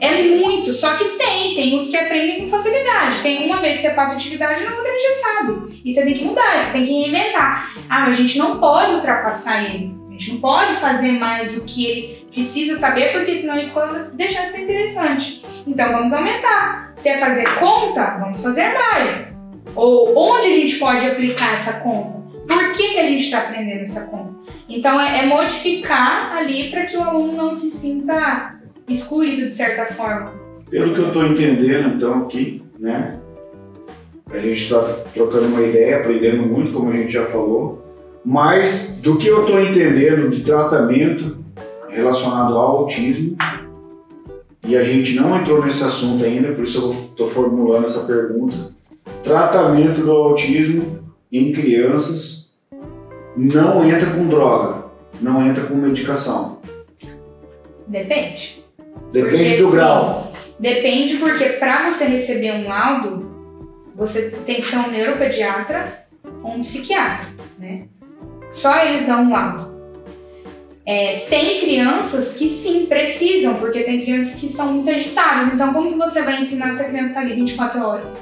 [0.00, 1.54] É muito, só que tem.
[1.54, 3.20] Tem os que aprendem com facilidade.
[3.22, 5.80] Tem uma vez que você passa atividade, na outra ele já sabe.
[5.84, 7.72] E você tem que mudar, você tem que reinventar.
[7.88, 9.94] Ah, mas a gente não pode ultrapassar ele.
[10.08, 13.92] A gente não pode fazer mais do que ele precisa saber, porque senão a escola
[13.92, 15.42] vai deixar de ser interessante.
[15.66, 16.92] Então vamos aumentar.
[16.94, 19.38] Se é fazer conta, vamos fazer mais.
[19.74, 22.19] Ou onde a gente pode aplicar essa conta?
[22.50, 24.34] Por que, que a gente está aprendendo essa conta?
[24.68, 28.56] Então é, é modificar ali para que o aluno não se sinta
[28.88, 30.32] excluído de certa forma.
[30.68, 33.18] Pelo que eu estou entendendo, então, aqui, né?
[34.32, 34.80] A gente está
[35.12, 37.84] trocando uma ideia, aprendendo muito, como a gente já falou.
[38.24, 41.38] Mas do que eu estou entendendo de tratamento
[41.88, 43.36] relacionado ao autismo,
[44.66, 48.70] e a gente não entrou nesse assunto ainda, por isso eu estou formulando essa pergunta.
[49.24, 51.00] Tratamento do autismo
[51.32, 52.39] em crianças
[53.36, 54.84] não entra com droga,
[55.20, 56.60] não entra com medicação.
[57.86, 58.64] Depende.
[59.12, 60.32] Depende Porque, do assim, grau.
[60.58, 63.30] Depende porque para você receber um laudo,
[63.96, 66.04] você tem que ser um neuropediatra
[66.42, 67.28] ou um psiquiatra,
[67.58, 67.84] né?
[68.50, 69.69] Só eles dão um laudo.
[70.86, 75.52] É, tem crianças que sim, precisam, porque tem crianças que são muito agitadas.
[75.52, 78.20] Então, como que você vai ensinar se a criança está ali 24 horas?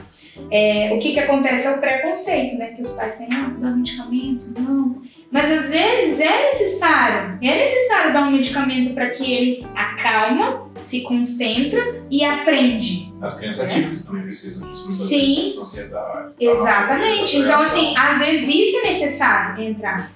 [0.51, 2.67] É, o que, que acontece é o preconceito, né?
[2.69, 5.01] Que os pais têm, ah, vou dar um medicamento, não.
[5.33, 11.01] Mas às vezes é necessário, é necessário dar um medicamento para que ele acalma, se
[11.03, 13.13] concentra e aprende.
[13.21, 13.71] As crianças É.
[13.73, 14.93] atípicas também precisam disso.
[14.93, 15.57] Sim.
[15.59, 16.33] Ansiedade.
[16.39, 17.33] Exatamente.
[17.33, 17.81] tal, Então, reação.
[17.81, 20.13] assim, às vezes isso é necessário entrar.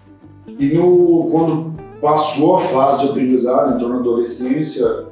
[0.46, 5.06] E no, quando passou a fase de aprendizado, entrou na adolescência,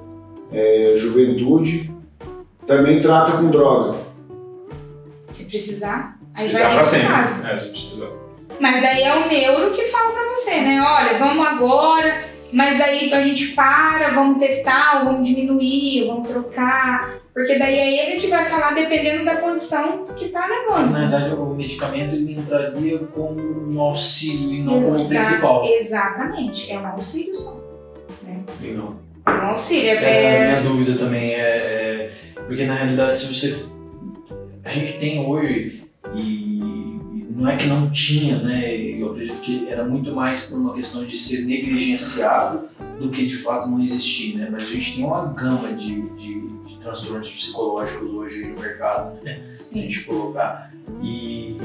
[0.53, 1.91] é, juventude,
[2.67, 3.97] também trata com droga.
[5.29, 7.07] Se precisar, Se aí precisar vai pra sempre.
[7.07, 7.47] caso.
[7.47, 8.09] É, se precisar.
[8.59, 10.83] Mas daí é o neuro que fala pra você, né?
[10.83, 16.29] Olha, vamos agora, mas daí a gente para, vamos testar, ou vamos diminuir, ou vamos
[16.29, 17.20] trocar.
[17.41, 20.91] Porque daí é ele que vai falar dependendo da condição que tá levando.
[20.93, 25.65] Na verdade, o medicamento ele entraria como um auxílio e não como Exa- principal.
[25.65, 27.61] Exatamente, é um auxílio só.
[28.61, 28.95] Legal.
[29.27, 29.89] É um auxílio.
[29.91, 32.13] É, É, a minha dúvida também é, é-
[32.47, 33.65] Porque na realidade, se você.
[34.65, 35.83] A gente tem hoje,
[36.15, 38.77] e, não é que não tinha, né?
[38.77, 42.69] Eu acredito que era muito mais por uma questão de ser negligenciado
[43.01, 44.49] do que de fato não existir, né?
[44.51, 46.51] Mas a gente tem uma gama de, de
[46.83, 49.41] transtornos psicológicos hoje no mercado, né?
[49.55, 49.83] se a sim.
[49.83, 50.73] gente colocar.
[51.03, 51.59] E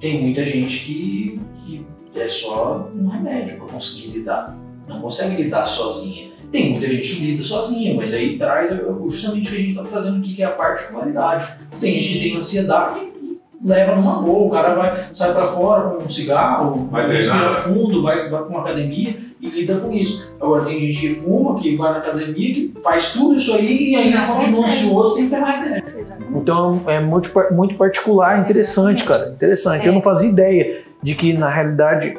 [0.00, 4.44] tem muita gente que, que é só um remédio para conseguir lidar.
[4.88, 6.32] Não consegue lidar sozinha.
[6.50, 8.70] Tem muita gente que lida sozinha, mas aí traz
[9.08, 11.54] justamente o que a gente está trazendo aqui, que é a particularidade.
[11.80, 15.90] Tem gente que tem ansiedade e leva numa boa, o cara vai, sai para fora,
[15.90, 17.62] fuma um cigarro, Vai respira treinar.
[17.62, 20.26] fundo, vai, vai para uma academia e lida com isso.
[20.40, 23.96] Agora tem gente que fuma, que vai na academia, que faz tudo isso aí e
[23.96, 24.84] ainda Não continua consegue.
[24.86, 25.82] ansioso, tem que ter mais.
[25.98, 26.38] Exatamente.
[26.38, 29.30] Então é muito, muito particular, interessante, cara.
[29.34, 29.86] Interessante.
[29.86, 29.94] Eu É.
[29.94, 32.16] não fazia ideia de que, na realidade,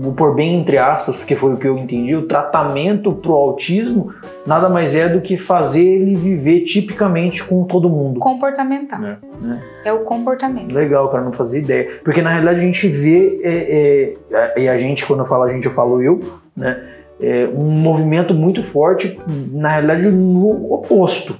[0.00, 4.12] vou pôr bem entre aspas, porque foi o que eu entendi, o tratamento pro autismo
[4.46, 8.20] nada mais é do que fazer ele viver tipicamente com todo mundo.
[8.20, 9.00] Comportamental.
[9.04, 9.18] É.
[9.86, 10.72] É o comportamento.
[10.72, 12.00] Legal, cara, não fazia ideia.
[12.04, 15.48] Porque na realidade a gente vê, é, é, e a gente, quando eu falo a
[15.48, 16.20] gente, eu falo eu,
[16.56, 16.80] né?
[17.18, 19.18] É um movimento muito forte,
[19.50, 21.38] na realidade, no oposto.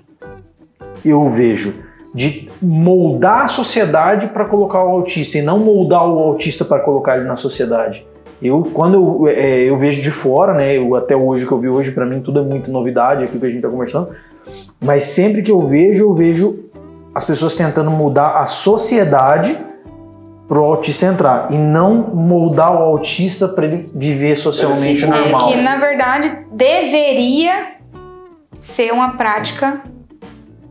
[1.05, 1.75] Eu vejo.
[2.17, 7.17] De moldar a sociedade para colocar o autista e não moldar o autista para colocar
[7.17, 8.07] ele na sociedade.
[8.43, 10.77] Eu, quando eu, é, eu vejo de fora, né?
[10.77, 13.47] Eu, até hoje que eu vi hoje, para mim tudo é muito novidade aqui que
[13.47, 14.09] a gente tá conversando.
[14.81, 16.65] Mas sempre que eu vejo, eu vejo
[17.15, 19.57] as pessoas tentando mudar a sociedade
[20.47, 25.49] pro autista entrar e não moldar o autista para ele viver socialmente É, normal.
[25.49, 27.77] É que na verdade deveria
[28.59, 29.83] ser uma prática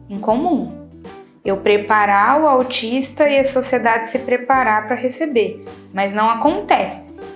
[0.09, 0.84] em comum.
[1.45, 7.27] Eu preparar o autista e a sociedade se preparar para receber, mas não acontece.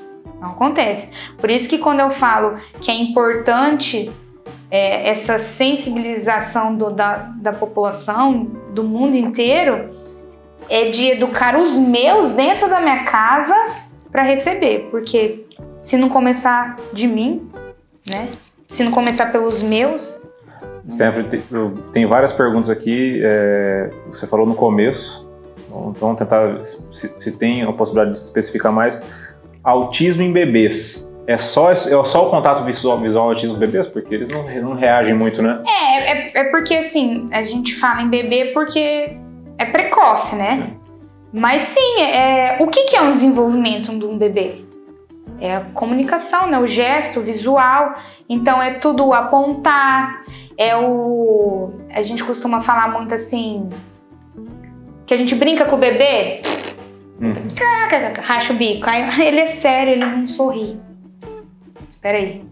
[0.41, 1.09] Não acontece.
[1.37, 4.09] Por isso que quando eu falo que é importante
[4.71, 8.43] é, essa sensibilização do- da, da população,
[8.73, 9.89] do mundo inteiro,
[10.69, 13.55] é de educar os meus dentro da minha casa
[14.11, 15.45] para receber, porque
[15.79, 17.49] se não começar de mim,
[18.07, 18.29] né?
[18.67, 20.21] Se não começar pelos meus,
[20.89, 23.21] Stanford, eu tenho várias perguntas aqui.
[23.23, 25.29] é, você falou no começo,
[25.69, 29.05] então vamos tentar, se, se tem a possibilidade de especificar mais.
[29.63, 31.07] Autismo em bebês.
[31.27, 33.87] É só, é só o contato visual, visual autismo em bebês?
[33.87, 35.61] Porque eles não, não reagem muito, né?
[35.67, 39.15] é, é, é porque assim, a gente fala em bebê porque
[39.59, 40.71] é precoce, né?
[41.31, 44.65] Mas sim, é, o que, que é um desenvolvimento de um bebê?
[45.39, 46.59] É a comunicação, né?
[46.59, 47.93] O gesto, o visual.
[48.27, 50.21] Então é tudo apontar,
[50.59, 51.71] é o.
[51.89, 53.69] A gente costuma falar muito assim.
[55.05, 56.41] Que a gente brinca com o bebê,
[57.21, 57.33] Hum.
[58.21, 58.87] racha o bico.
[58.89, 60.79] Aí ele é sério, ele não sorri.
[61.89, 62.43] Espera aí.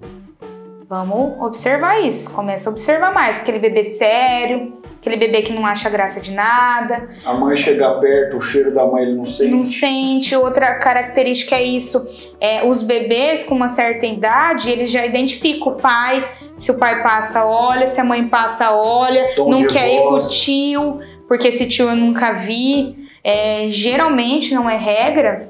[0.90, 2.34] Vamos observar isso.
[2.34, 3.42] Começa a observar mais.
[3.42, 8.38] Aquele bebê sério, aquele bebê que não acha graça de nada, A mãe chegar perto,
[8.38, 9.52] o cheiro da mãe ele não sente.
[9.52, 10.36] não sente.
[10.36, 12.04] Outra característica é isso.
[12.42, 16.28] É, os bebês com uma certa idade, eles já identificam o pai.
[16.56, 17.88] Se o pai passa, olha.
[17.88, 19.30] Se a mãe passa, olha.
[19.36, 20.32] Tom não quer ir pro voz.
[20.32, 23.08] tio, porque esse tio eu nunca vi.
[23.24, 25.50] É, geralmente não é regra,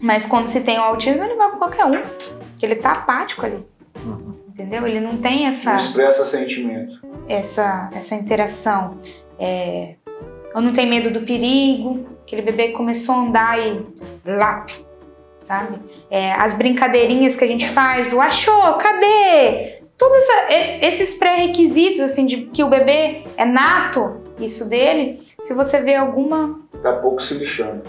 [0.00, 2.02] mas quando se tem o autismo, ele vai com qualquer um.
[2.02, 3.58] Porque ele tá apático ali.
[4.48, 4.86] Entendeu?
[4.86, 6.92] Ele não tem essa Não expressa sentimento.
[7.28, 8.98] Essa, essa interação.
[9.38, 9.94] É,
[10.54, 13.86] eu não tenho medo do perigo, aquele bebê começou a andar e
[14.24, 14.72] lap,
[15.40, 15.78] sabe?
[16.10, 19.82] É, as brincadeirinhas que a gente faz, o achou, cadê?
[20.02, 20.24] todos
[20.80, 26.58] esses pré-requisitos, assim, de que o bebê é nato, isso dele, se você vê alguma.
[26.82, 27.82] Tá pouco se lixando.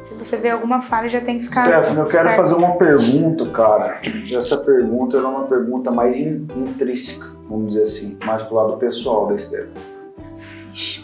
[0.00, 1.66] Se você vê alguma falha, já tem que ficar.
[1.66, 4.00] Stephanie, eu quero fazer uma pergunta, cara.
[4.30, 9.38] Essa pergunta é uma pergunta mais intrínseca, vamos dizer assim, mais pro lado pessoal da
[9.38, 9.72] Stephanie.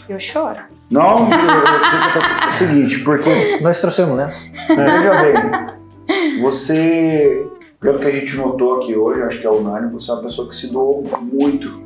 [0.09, 0.59] Eu choro.
[0.89, 3.59] Não, é o seguinte, porque.
[3.61, 4.51] Nós trouxemos nessa.
[4.75, 7.47] Veja bem, você
[7.81, 10.47] pelo que a gente notou aqui hoje, acho que é unânime, você é uma pessoa
[10.47, 11.81] que se doou muito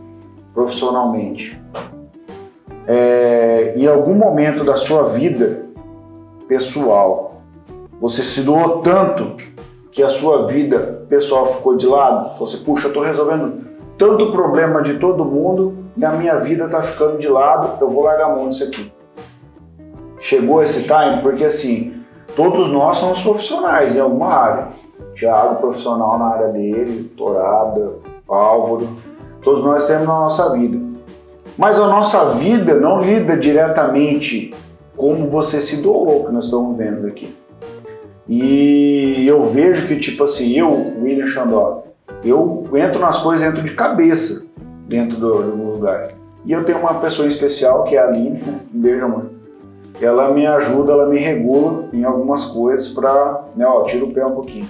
[0.54, 1.58] profissionalmente.
[2.86, 5.66] É, em algum momento da sua vida
[6.50, 7.42] pessoal,
[8.00, 9.38] você se doou tanto
[9.90, 12.38] que a sua vida pessoal ficou de lado?
[12.40, 13.66] Você, puxa, eu estou resolvendo
[13.98, 18.04] tanto problema de todo mundo e a minha vida está ficando de lado, eu vou
[18.04, 18.92] largar a mão disso aqui.
[20.20, 21.22] Chegou esse time?
[21.22, 22.02] Porque assim,
[22.36, 24.68] todos nós somos profissionais em alguma área
[25.16, 27.94] Thiago, profissional na área dele, Torada,
[28.28, 28.88] Álvaro,
[29.42, 30.78] todos nós temos na nossa vida.
[31.58, 34.54] Mas a nossa vida não lida diretamente
[34.96, 37.34] como você se doou, que nós estamos vendo aqui.
[38.28, 40.70] E eu vejo que, tipo assim, eu,
[41.02, 41.85] William Xandó,
[42.24, 44.46] eu entro nas coisas, entro de cabeça
[44.88, 46.10] dentro do, do lugar.
[46.46, 48.42] E eu tenho uma pessoa especial, que é a Aline,
[48.74, 49.30] um beijo, amor.
[50.00, 54.26] Ela me ajuda, ela me regula em algumas coisas para, né, ó, tira o pé
[54.26, 54.68] um pouquinho.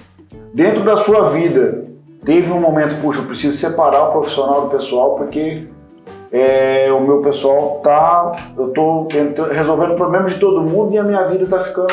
[0.54, 1.84] Dentro da sua vida,
[2.24, 5.66] teve um momento, puxa, eu preciso separar o profissional do pessoal porque
[6.32, 9.06] é, o meu pessoal tá, eu tô
[9.50, 11.92] resolvendo problemas de todo mundo e a minha vida tá ficando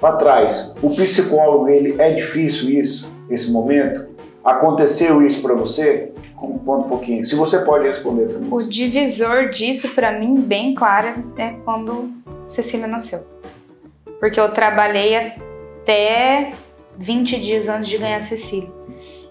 [0.00, 0.74] para trás.
[0.82, 4.06] O psicólogo, ele é difícil isso, esse momento?
[4.46, 6.12] Aconteceu isso para você?
[6.36, 7.24] Conta um pouquinho.
[7.24, 8.48] Se você pode responder para mim.
[8.50, 12.12] O divisor disso para mim bem claro é quando
[12.46, 13.26] Cecília nasceu.
[14.20, 16.52] Porque eu trabalhei até
[16.96, 18.70] 20 dias antes de ganhar Cecília.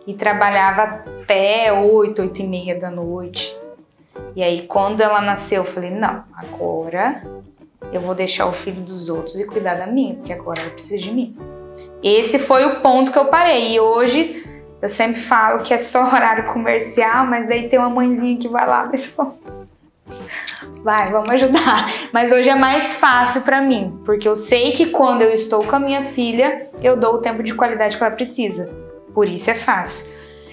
[0.06, 3.58] E trabalhava até 8, 8 e meia da noite.
[4.36, 7.24] E aí, quando ela nasceu, eu falei: não, agora
[7.92, 11.02] eu vou deixar o filho dos outros e cuidar da minha, porque agora ela precisa
[11.02, 11.36] de mim.
[12.04, 13.74] Esse foi o ponto que eu parei.
[13.74, 14.55] E hoje
[14.86, 18.68] eu sempre falo que é só horário comercial, mas daí tem uma mãezinha que vai
[18.68, 19.12] lá, mas
[20.84, 21.92] vai, vamos ajudar.
[22.14, 25.76] Mas hoje é mais fácil para mim, porque eu sei que quando eu estou com
[25.76, 28.70] a minha filha, eu dou o tempo de qualidade que ela precisa.
[29.14, 30.08] Por isso é fácil.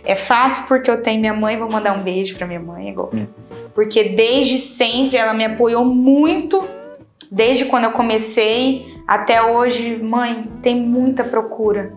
[0.05, 3.15] É fácil porque eu tenho minha mãe, vou mandar um beijo para minha mãe agora.
[3.15, 3.27] Hum.
[3.75, 6.65] Porque desde sempre ela me apoiou muito,
[7.31, 11.93] desde quando eu comecei até hoje, mãe, tem muita procura.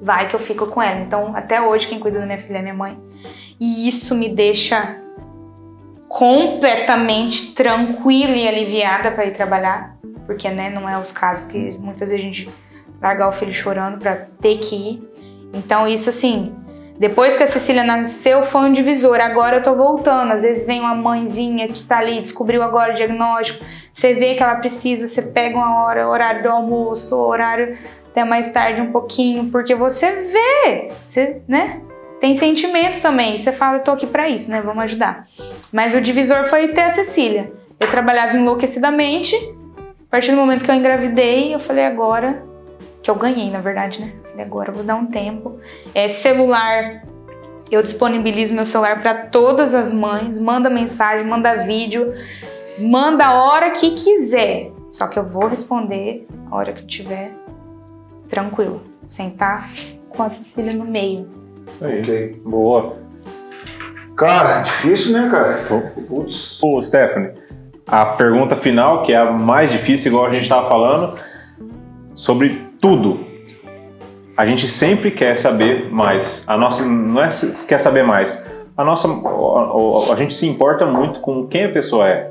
[0.00, 1.00] Vai que eu fico com ela.
[1.00, 2.98] Então, até hoje quem cuida da minha filha é minha mãe.
[3.60, 4.96] E isso me deixa
[6.08, 9.96] completamente tranquila e aliviada para ir trabalhar,
[10.26, 12.50] porque né, não é os casos que muitas vezes a gente
[13.00, 15.10] largar o filho chorando para ter que ir.
[15.52, 16.52] Então isso assim,
[16.98, 19.20] depois que a Cecília nasceu foi um divisor.
[19.20, 20.32] Agora eu tô voltando.
[20.32, 23.64] Às vezes vem uma mãezinha que tá ali, descobriu agora o diagnóstico.
[23.90, 27.74] Você vê que ela precisa, você pega uma hora, horário do almoço, horário
[28.10, 31.80] até mais tarde um pouquinho, porque você vê, você, né?
[32.20, 33.36] Tem sentimentos também.
[33.36, 34.60] Você fala, eu tô aqui para isso, né?
[34.60, 35.26] Vamos ajudar.
[35.72, 37.50] Mas o divisor foi ter a Cecília.
[37.78, 39.34] Eu trabalhava enlouquecidamente.
[39.78, 42.44] A partir do momento que eu engravidei, eu falei agora
[43.02, 44.12] que eu ganhei, na verdade, né?
[44.28, 45.58] Falei agora eu vou dar um tempo.
[45.94, 47.04] É celular.
[47.70, 50.38] Eu disponibilizo meu celular para todas as mães.
[50.38, 52.12] Manda mensagem, manda vídeo,
[52.78, 54.72] manda a hora que quiser.
[54.90, 57.39] Só que eu vou responder a hora que eu tiver
[58.30, 59.68] tranquilo, sentar
[60.08, 61.28] com a Cecília no meio.
[61.80, 62.00] Aí.
[62.00, 62.42] Ok.
[62.44, 62.96] Boa.
[64.16, 65.64] Cara, difícil, né, cara?
[66.06, 66.62] Putz.
[66.62, 67.32] Ô, Stephanie,
[67.86, 71.18] a pergunta final, que é a mais difícil, igual a gente estava falando,
[72.14, 73.20] sobre tudo.
[74.36, 76.44] A gente sempre quer saber mais.
[76.46, 77.28] A nossa não é
[77.66, 78.44] quer saber mais.
[78.76, 82.30] A nossa a, a, a gente se importa muito com quem a pessoa é.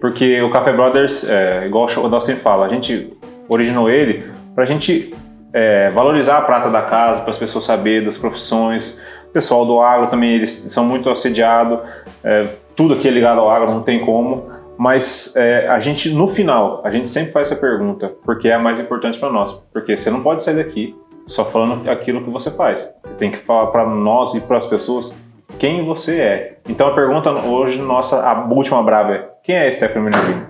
[0.00, 3.12] Porque o Café Brothers, é, igual o Dal sempre fala, a gente
[3.48, 4.24] originou ele
[4.60, 5.14] para a gente
[5.54, 9.00] é, valorizar a prata da casa, para as pessoas saberem das profissões.
[9.26, 11.78] O pessoal do agro também, eles são muito assediados,
[12.22, 12.46] é,
[12.76, 14.48] tudo aqui é ligado ao agro, não tem como.
[14.76, 18.58] Mas é, a gente, no final, a gente sempre faz essa pergunta, porque é a
[18.58, 19.64] mais importante para nós.
[19.72, 20.94] Porque você não pode sair daqui
[21.26, 22.94] só falando aquilo que você faz.
[23.02, 25.14] Você tem que falar para nós e para as pessoas
[25.58, 26.58] quem você é.
[26.68, 30.48] Então a pergunta hoje, nossa, a última brava é: quem é Stephanie Minervino?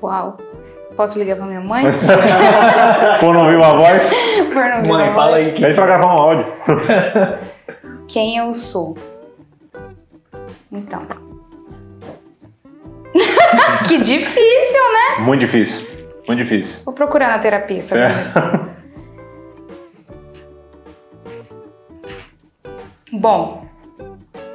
[0.00, 0.36] Uau!
[0.96, 1.86] Posso ligar pra minha mãe?
[3.20, 4.10] Por não ouvir uma voz?
[4.52, 5.46] Por não ouvir mãe, uma fala voz.
[5.54, 5.60] aí.
[5.60, 6.46] Vem pra gravar um áudio.
[8.08, 8.96] Quem eu sou?
[10.70, 11.06] Então.
[13.88, 15.24] que difícil, né?
[15.24, 15.88] Muito difícil.
[16.26, 16.82] Muito difícil.
[16.84, 18.22] Vou procurar na terapia sobre É.
[18.22, 18.38] isso.
[23.12, 23.66] Bom,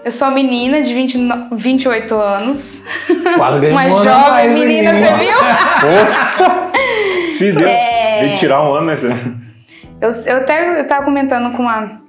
[0.03, 1.17] eu sou menina de 20,
[1.51, 2.81] 28 anos.
[3.37, 5.89] Quase ganhou Uma um ano jovem menina, você viu?
[5.91, 6.71] Nossa!
[7.27, 7.67] Se deu.
[7.67, 8.25] É.
[8.25, 8.95] Vem tirar um ano, né?
[9.99, 12.01] Eu, eu até estava comentando com uma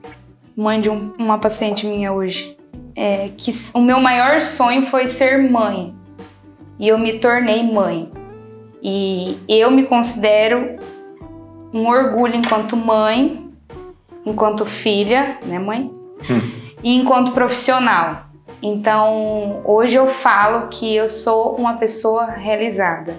[0.57, 2.57] mãe de um- uma paciente minha hoje
[2.97, 5.95] é, que o meu maior sonho foi ser mãe
[6.79, 8.11] e eu me tornei mãe.
[8.83, 10.77] E eu me considero
[11.75, 13.45] um orgulho enquanto mãe,
[14.25, 15.91] enquanto filha, né, mãe?
[16.83, 18.28] E enquanto profissional.
[18.63, 23.17] Então, hoje eu falo que eu sou uma pessoa realizada.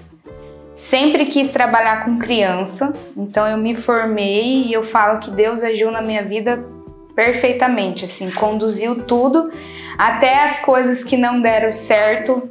[0.73, 5.91] Sempre quis trabalhar com criança, então eu me formei e eu falo que Deus agiu
[5.91, 6.65] na minha vida
[7.15, 9.51] perfeitamente, assim, conduziu tudo,
[9.97, 12.49] até as coisas que não deram certo.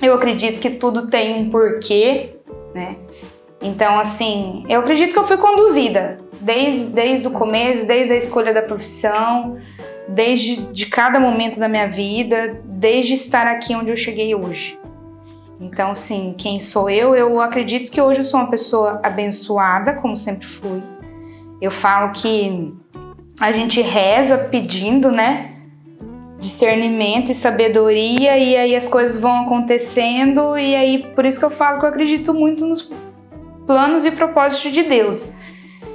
[0.00, 2.34] Eu acredito que tudo tem um porquê,
[2.74, 2.96] né?
[3.60, 8.52] Então, assim, eu acredito que eu fui conduzida desde, desde o começo, desde a escolha
[8.52, 9.56] da profissão,
[10.08, 14.78] desde de cada momento da minha vida, desde estar aqui onde eu cheguei hoje.
[15.60, 17.14] Então, assim, quem sou eu?
[17.14, 20.82] Eu acredito que hoje eu sou uma pessoa abençoada, como sempre fui.
[21.60, 22.74] Eu falo que
[23.40, 25.52] a gente reza pedindo, né?
[26.36, 31.50] Discernimento e sabedoria, e aí as coisas vão acontecendo, e aí por isso que eu
[31.50, 32.90] falo que eu acredito muito nos
[33.64, 35.32] planos e propósitos de Deus.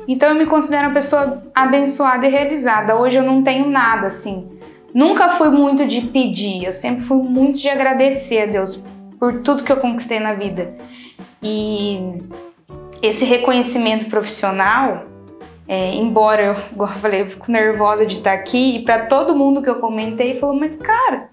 [0.07, 2.95] Então eu me considero uma pessoa abençoada e realizada.
[2.95, 4.49] Hoje eu não tenho nada assim.
[4.93, 8.81] Nunca fui muito de pedir, eu sempre fui muito de agradecer a Deus
[9.19, 10.73] por tudo que eu conquistei na vida.
[11.43, 11.99] E
[13.01, 15.03] esse reconhecimento profissional,
[15.67, 19.35] é, embora eu, igual eu falei, eu fico nervosa de estar aqui, e para todo
[19.35, 21.29] mundo que eu comentei, falou: Mas cara,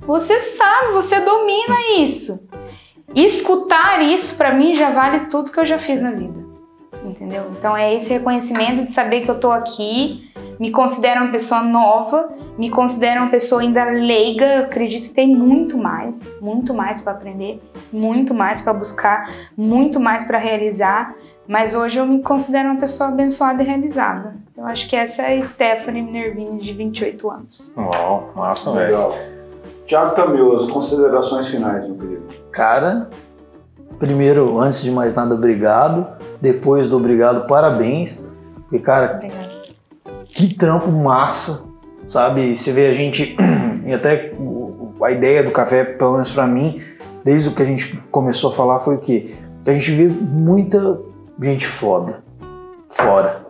[0.00, 2.46] você sabe, você domina isso.
[3.14, 6.51] Escutar isso para mim já vale tudo que eu já fiz na vida.
[7.04, 7.50] Entendeu?
[7.58, 12.32] Então é esse reconhecimento de saber que eu tô aqui, me considero uma pessoa nova,
[12.56, 17.12] me considero uma pessoa ainda leiga, eu acredito que tem muito mais, muito mais para
[17.12, 17.60] aprender,
[17.92, 21.16] muito mais para buscar, muito mais para realizar,
[21.48, 24.36] mas hoje eu me considero uma pessoa abençoada e realizada.
[24.56, 27.74] Eu acho que essa é a Stephanie Minervini, de 28 anos.
[27.76, 28.86] Uau, massa, velho.
[28.86, 29.14] Legal.
[29.86, 32.22] Tiago Tamioso, considerações finais, meu querido.
[32.52, 33.10] Cara,
[34.02, 36.08] primeiro, antes de mais nada, obrigado.
[36.40, 38.20] Depois do obrigado, parabéns.
[38.62, 39.62] Porque, cara, Obrigada.
[40.24, 41.66] que trampo massa,
[42.08, 42.56] sabe?
[42.56, 43.36] Você vê a gente,
[43.86, 44.32] e até
[45.00, 46.82] a ideia do café, pelo menos pra mim,
[47.22, 49.36] desde o que a gente começou a falar, foi o quê?
[49.62, 50.98] Que a gente vê muita
[51.40, 52.24] gente foda
[52.90, 53.46] fora.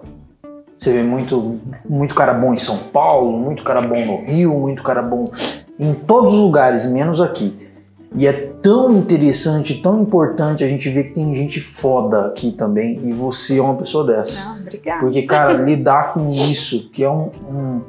[0.78, 4.82] Você vê muito, muito cara bom em São Paulo, muito cara bom no Rio, muito
[4.82, 5.32] cara bom
[5.78, 7.70] em todos os lugares, menos aqui.
[8.14, 13.00] E é tão interessante, tão importante a gente ver que tem gente foda aqui também,
[13.04, 14.48] e você é uma pessoa dessa.
[14.48, 15.00] Não, obrigada.
[15.00, 17.30] Porque, cara, lidar com isso, que é um.
[17.50, 17.80] um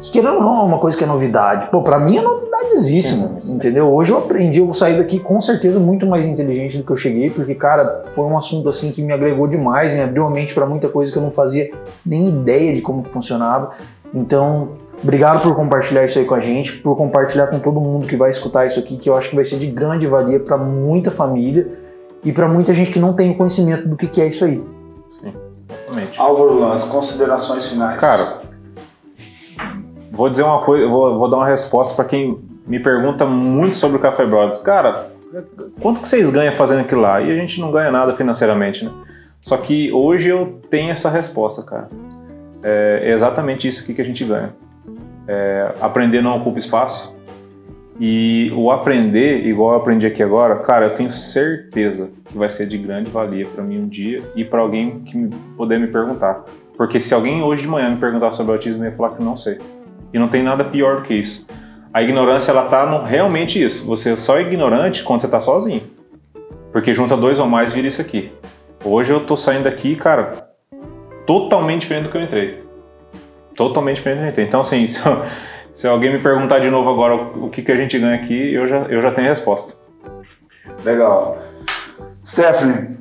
[0.00, 1.70] que querendo ou não, é uma coisa que é novidade.
[1.72, 3.92] Pô, pra mim é novidadesíssimo, entendeu?
[3.92, 6.96] Hoje eu aprendi, eu vou sair daqui com certeza muito mais inteligente do que eu
[6.96, 10.54] cheguei, porque, cara, foi um assunto assim que me agregou demais, me abriu a mente
[10.54, 11.72] pra muita coisa que eu não fazia
[12.06, 13.72] nem ideia de como funcionava.
[14.14, 14.68] Então,
[15.02, 18.30] obrigado por compartilhar isso aí com a gente, por compartilhar com todo mundo que vai
[18.30, 21.68] escutar isso aqui, que eu acho que vai ser de grande valia pra muita família
[22.24, 24.62] e pra muita gente que não tem o conhecimento do que que é isso aí.
[25.88, 26.20] Exatamente.
[26.20, 27.98] Álvaro Lance, considerações finais.
[27.98, 28.42] Cara,
[30.10, 33.96] vou dizer uma coisa, vou, vou dar uma resposta para quem me pergunta muito sobre
[33.96, 34.60] o Café Brothers.
[34.60, 35.08] Cara,
[35.80, 37.20] quanto que vocês ganham fazendo aquilo lá?
[37.20, 38.90] E a gente não ganha nada financeiramente, né?
[39.40, 41.88] Só que hoje eu tenho essa resposta, cara.
[42.62, 44.52] É exatamente isso aqui que a gente ganha.
[45.28, 47.14] É, aprender não ocupa espaço.
[48.00, 52.66] E o aprender, igual eu aprendi aqui agora, cara, eu tenho certeza que vai ser
[52.66, 56.44] de grande valia para mim um dia e para alguém que me- puder me perguntar.
[56.76, 59.34] Porque se alguém hoje de manhã me perguntar sobre autismo, eu ia falar que não
[59.34, 59.58] sei.
[60.14, 61.46] E não tem nada pior do que isso.
[61.92, 63.84] A ignorância, ela tá no, realmente isso.
[63.86, 65.82] Você só é ignorante quando você tá sozinho.
[66.72, 68.30] Porque junta dois ou mais vira isso aqui.
[68.84, 70.34] Hoje eu tô saindo daqui, cara,
[71.26, 72.62] totalmente diferente do que eu entrei.
[73.58, 74.40] Totalmente diferente.
[74.40, 75.00] Então, assim, se,
[75.74, 78.54] se alguém me perguntar de novo agora o, o que, que a gente ganha aqui,
[78.54, 79.76] eu já, eu já tenho a resposta.
[80.84, 81.38] Legal.
[82.24, 82.96] Stephanie,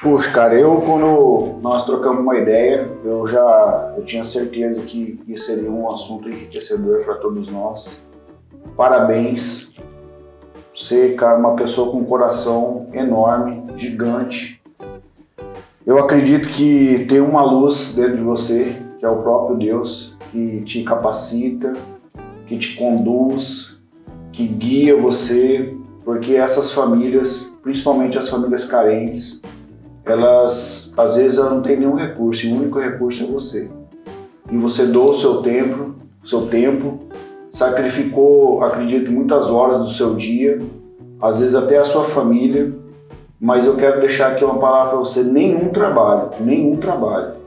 [0.00, 5.46] puxa, cara, eu quando nós trocamos uma ideia, eu já eu tinha certeza que isso
[5.46, 8.00] seria um assunto enriquecedor para todos nós.
[8.76, 9.72] Parabéns.
[10.72, 14.62] Você, cara, uma pessoa com um coração enorme, gigante.
[15.84, 20.60] Eu acredito que tem uma luz dentro de você, que é o próprio Deus, que
[20.60, 21.72] te capacita,
[22.46, 23.80] que te conduz,
[24.30, 25.74] que guia você
[26.04, 29.42] porque essas famílias, principalmente as famílias carentes,
[30.04, 33.70] elas às vezes elas não têm nenhum recurso, e o único recurso é você.
[34.52, 37.00] E você doa o seu tempo seu tempo,
[37.50, 40.58] sacrificou, acredito, muitas horas do seu dia,
[41.20, 42.72] às vezes até a sua família,
[43.40, 47.40] mas eu quero deixar aqui uma palavra para você: nenhum trabalho, nenhum trabalho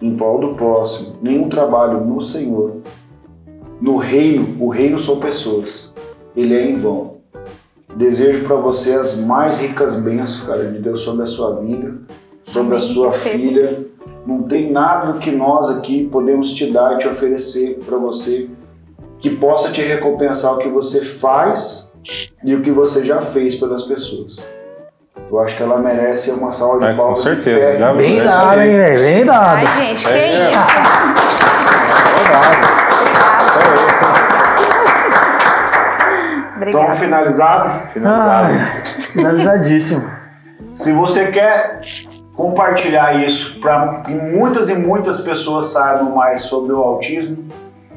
[0.00, 2.76] em prol do próximo, nenhum trabalho no Senhor,
[3.80, 5.92] no reino, o reino são pessoas,
[6.36, 7.18] ele é em vão.
[7.94, 11.98] Desejo para você as mais ricas bênçãos, cara, de Deus sobre a sua vida,
[12.44, 13.84] sobre a sua filha.
[14.26, 18.48] Não tem nada que nós aqui podemos te dar e te oferecer para você
[19.18, 21.92] que possa te recompensar o que você faz
[22.44, 24.44] e o que você já fez pelas pessoas.
[25.30, 27.18] Eu acho que ela merece uma salva de é, palmas.
[27.18, 27.78] Com certeza.
[27.78, 29.00] Já bem dado, hein, velho?
[29.00, 29.58] Bem dado.
[29.58, 30.50] Ai, gente, que é.
[30.50, 30.58] isso.
[36.56, 36.86] Obrigado.
[36.86, 37.88] Então, finalizado?
[37.90, 38.48] Finalizado.
[38.52, 40.10] Ah, finalizadíssimo.
[40.72, 41.80] Se você quer
[42.34, 47.48] compartilhar isso para que muitas e muitas pessoas saibam mais sobre o autismo,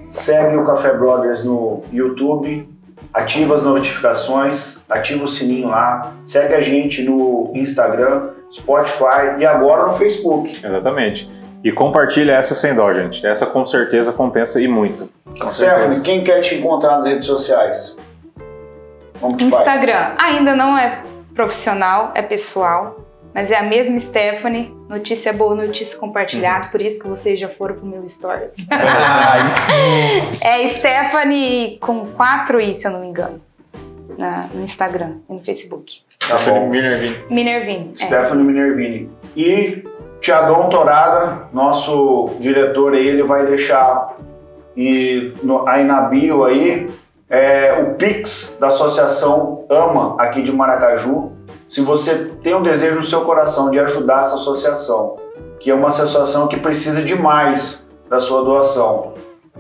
[0.08, 2.73] segue o Café Brothers no YouTube,
[3.14, 9.88] ativa as notificações, ativa o sininho lá, segue a gente no Instagram, Spotify e agora
[9.88, 10.66] no Facebook.
[10.66, 11.30] Exatamente.
[11.64, 13.26] E compartilha essa sem dó, gente.
[13.26, 15.10] Essa com certeza compensa e muito.
[15.40, 17.98] Com Stephanie, quem quer te encontrar nas redes sociais?
[19.20, 20.16] Como que Instagram.
[20.18, 20.36] Faz?
[20.36, 21.02] Ainda não é
[21.34, 23.03] profissional, é pessoal.
[23.34, 26.72] Mas é a mesma Stephanie, notícia boa, notícia compartilhada, uhum.
[26.72, 28.56] por isso que vocês já foram pro meu stories.
[28.70, 30.46] Ah, sim.
[30.46, 33.42] é Stephanie com quatro i, se eu não me engano.
[34.18, 36.02] Na, no Instagram e no Facebook.
[36.20, 36.70] Tá bom.
[36.70, 37.18] Minervini.
[37.30, 37.94] Minervini.
[38.00, 39.10] É, Stephanie Minervini.
[39.36, 39.84] E
[40.22, 44.16] Tiadon Torada, nosso diretor aí, ele vai deixar
[44.76, 46.90] e no, aí na bio aí
[47.30, 51.32] é, o Pix da Associação AMA aqui de Maracaju
[51.74, 55.18] se você tem um desejo no seu coração de ajudar essa associação,
[55.60, 59.16] que é uma associação que precisa demais da sua doação,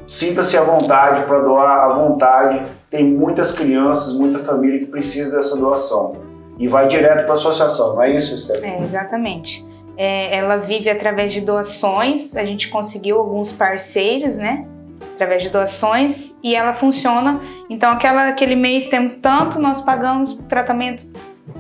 [0.05, 2.61] sinta-se à vontade para doar à vontade.
[2.91, 6.16] Tem muitas crianças, muita família que precisa dessa doação.
[6.59, 8.76] E vai direto para a associação, não é isso, Stephanie?
[8.76, 9.66] É, exatamente.
[9.97, 14.68] É, ela vive através de doações, a gente conseguiu alguns parceiros, né?
[15.16, 17.41] Através de doações e ela funciona.
[17.72, 21.07] Então, aquela, aquele mês temos tanto, nós pagamos tratamento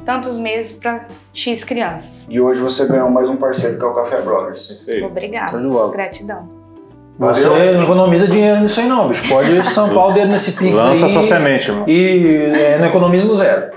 [0.05, 2.27] tantos meses para X crianças.
[2.29, 4.69] E hoje você ganhou mais um parceiro que é o Café Brothers.
[4.69, 5.03] Isso aí.
[5.03, 5.51] Obrigada.
[5.91, 6.63] Gratidão.
[7.19, 7.75] Você Valeu.
[7.75, 9.27] não economiza dinheiro nisso aí não, bicho.
[9.29, 11.11] Pode sampar o dedo nesse pix Lança aí.
[11.11, 11.85] sua semente, irmão.
[11.87, 13.71] E é, não economiza no zero.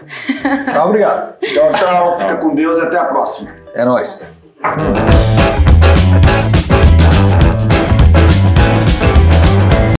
[0.71, 1.39] tchau, obrigado.
[1.41, 2.19] Tchau, tchau.
[2.19, 3.51] Fica com Deus e até a próxima.
[3.75, 4.27] É nóis.
[4.65, 5.66] Hum.